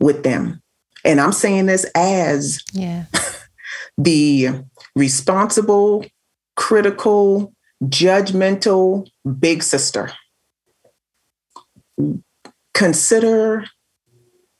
[0.00, 0.60] with them.
[1.04, 3.04] And I'm saying this as Yeah.
[3.98, 4.64] the
[4.96, 6.04] responsible,
[6.56, 7.54] critical,
[7.84, 9.06] judgmental
[9.38, 10.10] big sister.
[12.74, 13.64] Consider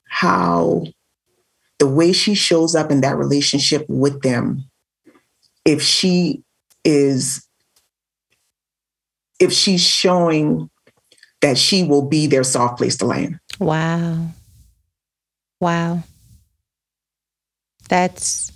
[0.09, 0.84] how
[1.78, 4.64] the way she shows up in that relationship with them,
[5.64, 6.42] if she
[6.84, 7.45] is
[9.39, 10.70] if she's showing
[11.43, 13.39] that she will be their soft place to land.
[13.61, 14.28] Wow.
[15.61, 16.03] Wow.
[17.89, 18.53] That's,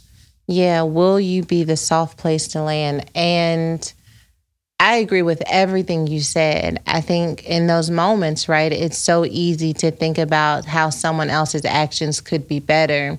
[0.47, 3.11] yeah, will you be the soft place to land?
[3.15, 3.93] And
[4.81, 6.83] I agree with everything you said.
[6.87, 11.67] I think in those moments, right, it's so easy to think about how someone else's
[11.67, 13.19] actions could be better.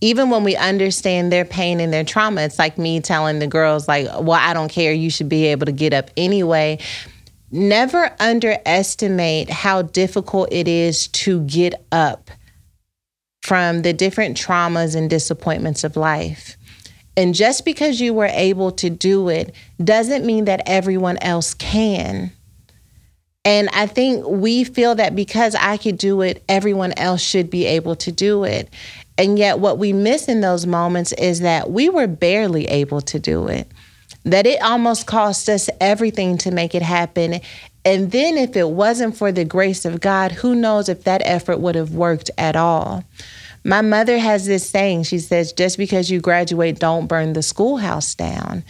[0.00, 3.88] Even when we understand their pain and their trauma, it's like me telling the girls,
[3.88, 6.78] like, well, I don't care, you should be able to get up anyway.
[7.50, 12.30] Never underestimate how difficult it is to get up
[13.42, 16.56] from the different traumas and disappointments of life.
[17.16, 22.32] And just because you were able to do it doesn't mean that everyone else can.
[23.44, 27.64] And I think we feel that because I could do it, everyone else should be
[27.64, 28.68] able to do it.
[29.18, 33.18] And yet, what we miss in those moments is that we were barely able to
[33.18, 33.70] do it,
[34.24, 37.40] that it almost cost us everything to make it happen.
[37.84, 41.60] And then, if it wasn't for the grace of God, who knows if that effort
[41.60, 43.04] would have worked at all.
[43.64, 45.04] My mother has this saying.
[45.04, 48.62] She says, just because you graduate, don't burn the schoolhouse down.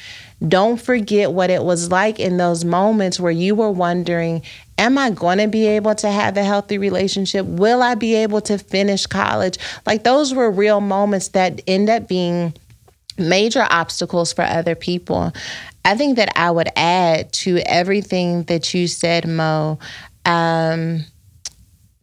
[0.47, 4.41] Don't forget what it was like in those moments where you were wondering,
[4.79, 7.47] Am I going to be able to have a healthy relationship?
[7.47, 9.59] Will I be able to finish college?
[9.87, 12.53] Like, those were real moments that end up being
[13.19, 15.33] major obstacles for other people.
[15.85, 19.79] I think that I would add to everything that you said, Mo,
[20.27, 21.05] um,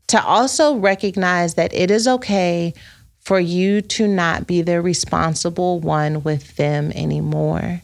[0.07, 2.73] to also recognize that it is okay
[3.19, 7.81] for you to not be the responsible one with them anymore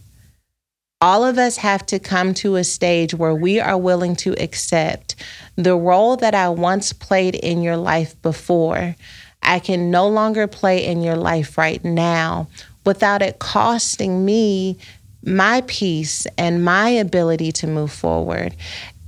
[1.01, 5.15] all of us have to come to a stage where we are willing to accept
[5.55, 8.95] the role that I once played in your life before.
[9.41, 12.49] I can no longer play in your life right now
[12.85, 14.77] without it costing me
[15.23, 18.55] my peace and my ability to move forward.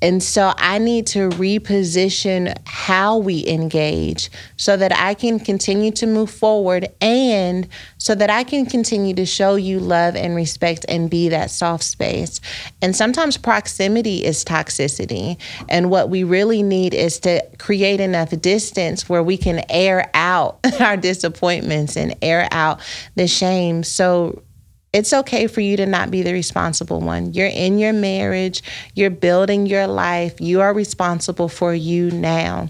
[0.02, 6.08] And so I need to reposition how we engage so that I can continue to
[6.08, 11.10] move forward and so that I can continue to show you love and respect and
[11.10, 12.42] be that soft space.
[12.82, 15.40] And sometimes proximity is toxicity.
[15.70, 20.60] And what we really need is to create enough distance where we can air out
[20.80, 22.80] our disappointments and air out
[23.16, 23.84] the shame.
[23.84, 24.42] So
[24.94, 27.34] it's okay for you to not be the responsible one.
[27.34, 28.62] You're in your marriage,
[28.94, 32.70] you're building your life, you are responsible for you now.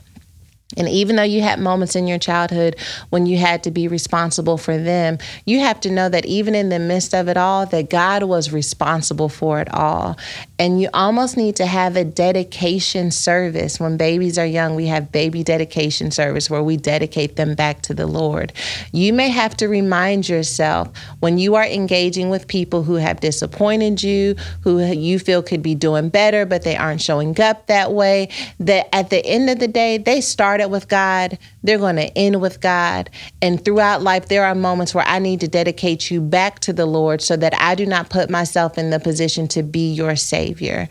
[0.78, 2.76] And even though you had moments in your childhood
[3.10, 6.70] when you had to be responsible for them, you have to know that even in
[6.70, 10.18] the midst of it all, that God was responsible for it all.
[10.58, 13.80] And you almost need to have a dedication service.
[13.80, 17.94] When babies are young, we have baby dedication service where we dedicate them back to
[17.94, 18.54] the Lord.
[18.92, 24.04] You may have to remind yourself when you are engaging with people who have disappointed
[24.04, 28.30] you, who you feel could be doing better, but they aren't showing up that way,
[28.60, 32.39] that at the end of the day, they started with God, they're going to end
[32.41, 33.09] with God.
[33.41, 36.86] And throughout life, there are moments where I need to dedicate you back to the
[36.86, 40.51] Lord so that I do not put myself in the position to be your Savior.
[40.51, 40.88] Savior.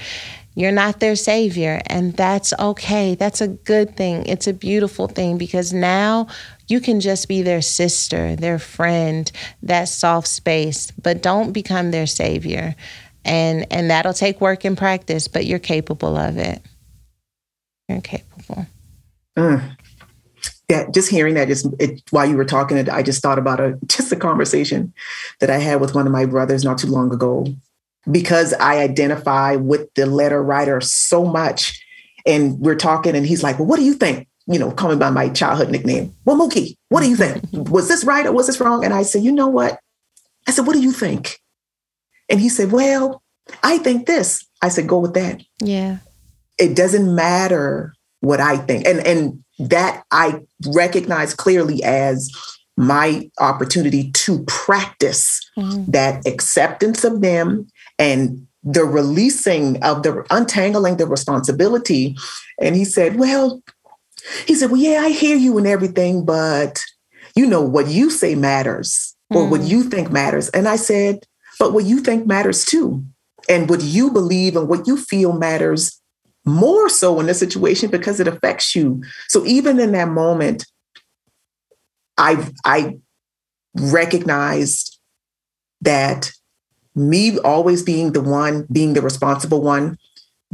[0.57, 3.15] You're not their Savior, and that's okay.
[3.15, 4.27] That's a good thing.
[4.27, 6.27] It's a beautiful thing because now
[6.67, 9.31] you can just be their sister, their friend,
[9.63, 12.75] that soft space, but don't become their Savior.
[13.25, 16.61] And, and that'll take work and practice, but you're capable of it.
[17.89, 18.67] You're capable.
[19.37, 19.77] Mm
[20.71, 23.77] yeah, just hearing that just it, while you were talking, I just thought about a
[23.87, 24.95] just a conversation
[25.41, 27.45] that I had with one of my brothers not too long ago,
[28.11, 31.85] because I identify with the letter writer so much.
[32.27, 34.29] And we're talking, and he's like, Well, what do you think?
[34.47, 36.15] You know, calling by my childhood nickname.
[36.25, 37.43] Well, Mookie, what do you think?
[37.53, 38.85] was this right or was this wrong?
[38.85, 39.81] And I said, You know what?
[40.47, 41.41] I said, What do you think?
[42.29, 43.23] And he said, Well,
[43.65, 44.47] I think this.
[44.63, 45.43] I said, Go with that.
[45.61, 45.99] Yeah.
[46.59, 48.87] It doesn't matter what I think.
[48.87, 52.31] And and that I recognize clearly as
[52.77, 55.91] my opportunity to practice mm-hmm.
[55.91, 57.69] that acceptance of them
[57.99, 62.17] and the releasing of the untangling the responsibility.
[62.59, 63.63] And he said, Well,
[64.47, 66.81] he said, Well, yeah, I hear you and everything, but
[67.37, 69.51] you know, what you say matters or mm.
[69.51, 70.49] what you think matters.
[70.51, 71.21] And I said,
[71.59, 73.05] But what you think matters too.
[73.49, 76.00] And what you believe and what you feel matters
[76.51, 79.03] more so in this situation because it affects you.
[79.29, 80.67] So even in that moment,
[82.19, 82.99] I I
[83.75, 84.99] recognized
[85.81, 86.33] that
[86.95, 89.97] me always being the one, being the responsible one,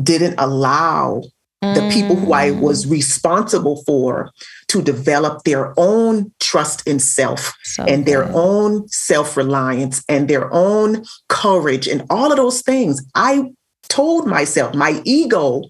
[0.02, 1.22] didn't allow
[1.64, 1.74] mm.
[1.74, 2.90] the people who I was mm.
[2.92, 4.30] responsible for
[4.68, 10.52] to develop their own trust in self so and their own self reliance and their
[10.52, 13.04] own courage and all of those things.
[13.14, 13.50] I
[13.88, 15.62] told myself, my ego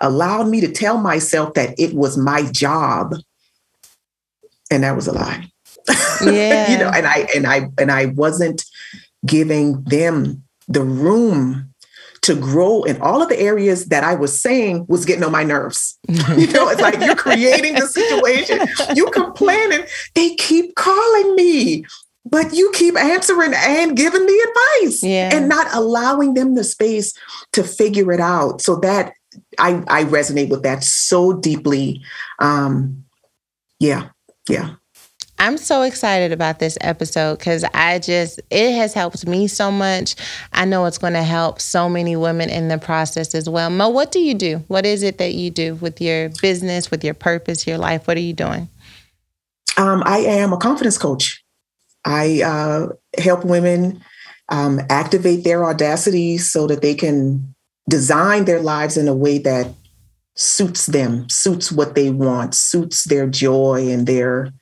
[0.00, 3.14] allowed me to tell myself that it was my job.
[4.70, 5.50] And that was a lie.
[6.24, 6.70] Yeah.
[6.70, 8.64] you know, and I and I and I wasn't
[9.26, 11.70] giving them the room
[12.22, 15.42] to grow in all of the areas that I was saying was getting on my
[15.42, 15.98] nerves.
[16.08, 18.60] you know, it's like you're creating the situation,
[18.94, 21.86] you complaining, they keep calling me,
[22.24, 24.48] but you keep answering and giving the
[24.80, 25.30] advice yeah.
[25.32, 27.14] and not allowing them the space
[27.52, 28.60] to figure it out.
[28.60, 29.12] So that
[29.58, 32.02] I, I resonate with that so deeply.
[32.38, 33.04] Um,
[33.78, 34.08] yeah,
[34.48, 34.74] yeah.
[35.38, 40.14] I'm so excited about this episode because I just, it has helped me so much.
[40.52, 43.70] I know it's going to help so many women in the process as well.
[43.70, 44.62] Mo, what do you do?
[44.68, 48.06] What is it that you do with your business, with your purpose, your life?
[48.06, 48.68] What are you doing?
[49.78, 51.39] Um, I am a confidence coach.
[52.04, 52.88] I uh,
[53.18, 54.02] help women
[54.48, 57.54] um, activate their audacity so that they can
[57.88, 59.68] design their lives in a way that
[60.34, 64.52] suits them, suits what they want, suits their joy and their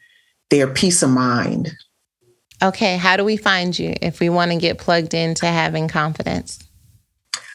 [0.51, 1.73] their peace of mind.
[2.63, 6.59] Okay, how do we find you if we want to get plugged into having confidence?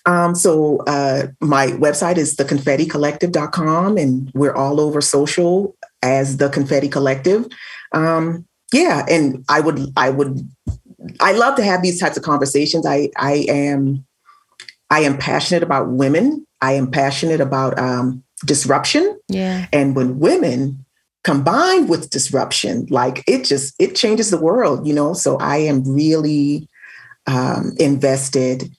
[0.06, 6.88] Um, so uh, my website is theconfetticollective.com and we're all over social as the confetti
[6.88, 7.48] collective.
[7.94, 10.40] Um, yeah, and I would I would
[11.20, 12.86] I love to have these types of conversations.
[12.86, 14.06] I I am
[14.90, 16.46] I am passionate about women.
[16.62, 19.20] I am passionate about um, disruption.
[19.28, 19.68] Yeah.
[19.74, 20.86] And when women
[21.24, 25.82] combined with disruption like it just it changes the world you know so i am
[25.86, 26.68] really
[27.28, 28.70] um, invested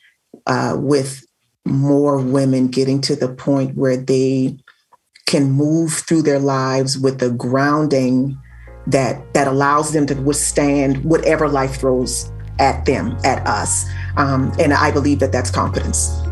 [0.46, 1.24] uh, with
[1.64, 4.54] more women getting to the point where they
[5.26, 8.38] can move through their lives with a grounding
[8.86, 13.86] that that allows them to withstand whatever life throws at them at us.
[14.16, 16.23] Um, and i believe that that's confidence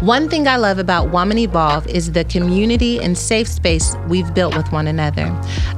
[0.00, 4.54] One thing I love about Woman Evolve is the community and safe space we've built
[4.54, 5.24] with one another.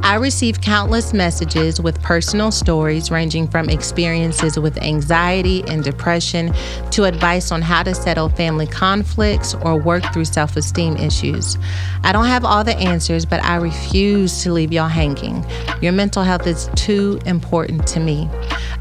[0.03, 6.53] I receive countless messages with personal stories ranging from experiences with anxiety and depression
[6.91, 11.57] to advice on how to settle family conflicts or work through self esteem issues.
[12.03, 15.47] I don't have all the answers, but I refuse to leave y'all hanging.
[15.81, 18.29] Your mental health is too important to me.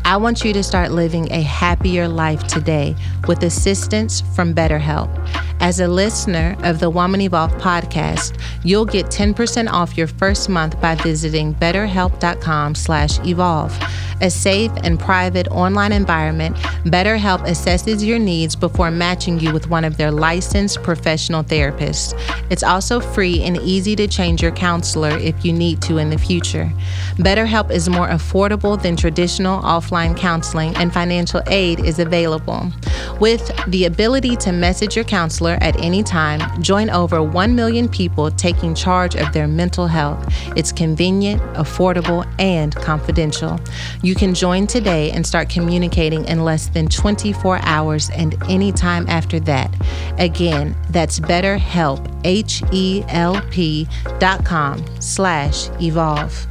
[0.03, 2.95] I want you to start living a happier life today
[3.27, 5.26] with assistance from BetterHelp.
[5.33, 5.46] Thank you.
[5.59, 10.79] As a listener of the Woman Evolve podcast, you'll get 10% off your first month
[10.79, 13.79] by visiting betterhelp.com/evolve.
[14.19, 16.55] A safe and private online environment,
[16.85, 22.15] BetterHelp assesses your needs before matching you with one of their licensed professional therapists.
[22.49, 26.17] It's also free and easy to change your counselor if you need to in the
[26.17, 26.73] future.
[27.17, 32.71] BetterHelp is more affordable than traditional offline counseling, and financial aid is available.
[33.19, 38.29] With the ability to message your counselor at any time, join over 1 million people
[38.31, 40.23] taking charge of their mental health.
[40.55, 43.59] It's convenient, affordable, and confidential.
[44.01, 49.05] You can join today and start communicating in less than 24 hours and any time
[49.09, 49.73] after that.
[50.19, 53.87] Again, that's BetterHelp, H-E-L-P
[54.19, 56.47] dot com slash evolve.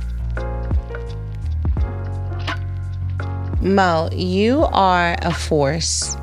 [3.61, 6.17] Mo, you are a force.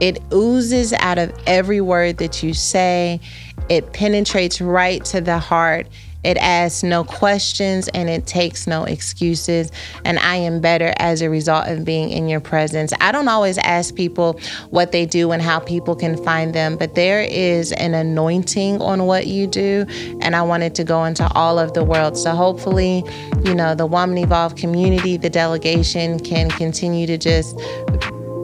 [0.00, 3.20] It oozes out of every word that you say.
[3.68, 5.86] It penetrates right to the heart.
[6.22, 9.72] It asks no questions and it takes no excuses.
[10.04, 12.92] And I am better as a result of being in your presence.
[13.00, 14.38] I don't always ask people
[14.68, 19.06] what they do and how people can find them, but there is an anointing on
[19.06, 19.86] what you do.
[20.20, 22.18] And I wanted to go into all of the world.
[22.18, 23.02] So hopefully,
[23.42, 27.58] you know, the Woman Evolve community, the delegation can continue to just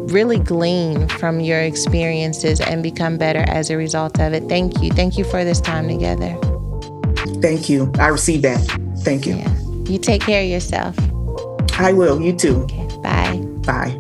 [0.07, 4.45] really glean from your experiences and become better as a result of it.
[4.49, 4.91] Thank you.
[4.91, 6.37] Thank you for this time together.
[7.41, 7.93] Thank you.
[7.99, 8.61] I received that.
[9.01, 9.37] Thank you.
[9.37, 9.57] Yeah.
[9.85, 10.97] You take care of yourself.
[11.79, 12.21] I will.
[12.21, 12.63] You too.
[12.63, 12.89] Okay.
[13.03, 13.37] Bye.
[13.67, 13.99] Bye.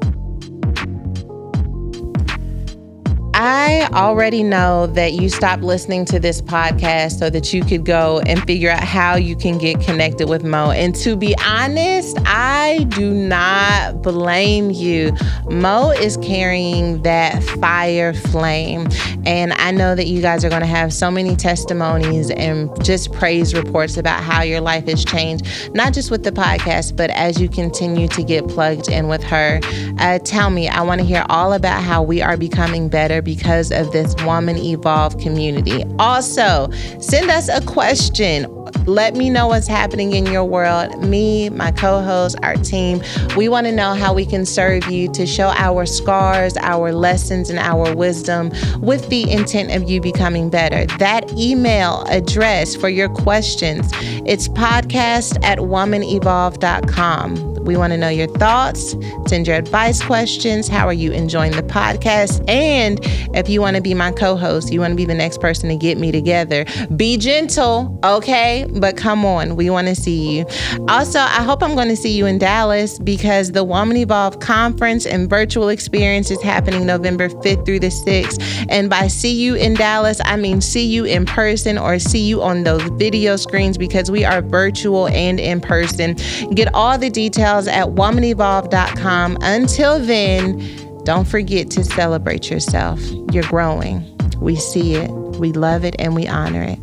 [3.38, 8.22] I already know that you stopped listening to this podcast so that you could go
[8.26, 10.70] and figure out how you can get connected with Mo.
[10.70, 15.14] And to be honest, I do not blame you.
[15.50, 18.88] Mo is carrying that fire flame.
[19.26, 23.12] And I know that you guys are going to have so many testimonies and just
[23.12, 27.38] praise reports about how your life has changed, not just with the podcast, but as
[27.38, 29.60] you continue to get plugged in with her.
[29.98, 33.70] Uh, tell me, I want to hear all about how we are becoming better because
[33.72, 35.84] of this Woman Evolve community.
[35.98, 36.70] Also,
[37.00, 38.55] send us a question.
[38.86, 41.02] Let me know what's happening in your world.
[41.02, 43.02] Me, my co host, our team,
[43.36, 47.50] we want to know how we can serve you to show our scars, our lessons,
[47.50, 50.86] and our wisdom with the intent of you becoming better.
[50.98, 53.90] That email address for your questions,
[54.26, 57.56] it's podcast at womanevolve.com.
[57.66, 58.94] We want to know your thoughts,
[59.26, 60.68] send your advice questions.
[60.68, 62.48] How are you enjoying the podcast?
[62.48, 63.00] And
[63.36, 65.68] if you want to be my co host, you want to be the next person
[65.68, 66.64] to get me together,
[66.94, 68.65] be gentle, okay?
[68.74, 70.46] But come on, we want to see you.
[70.88, 75.06] Also, I hope I'm going to see you in Dallas because the Woman Evolve conference
[75.06, 78.66] and virtual experience is happening November 5th through the 6th.
[78.68, 82.42] And by see you in Dallas, I mean see you in person or see you
[82.42, 86.16] on those video screens because we are virtual and in person.
[86.54, 89.38] Get all the details at womanevolve.com.
[89.40, 93.00] Until then, don't forget to celebrate yourself.
[93.32, 94.04] You're growing.
[94.40, 96.78] We see it, we love it, and we honor it.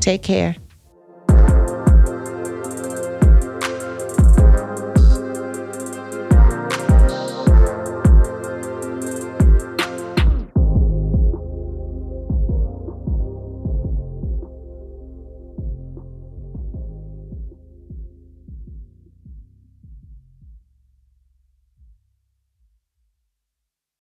[0.00, 0.56] Take care.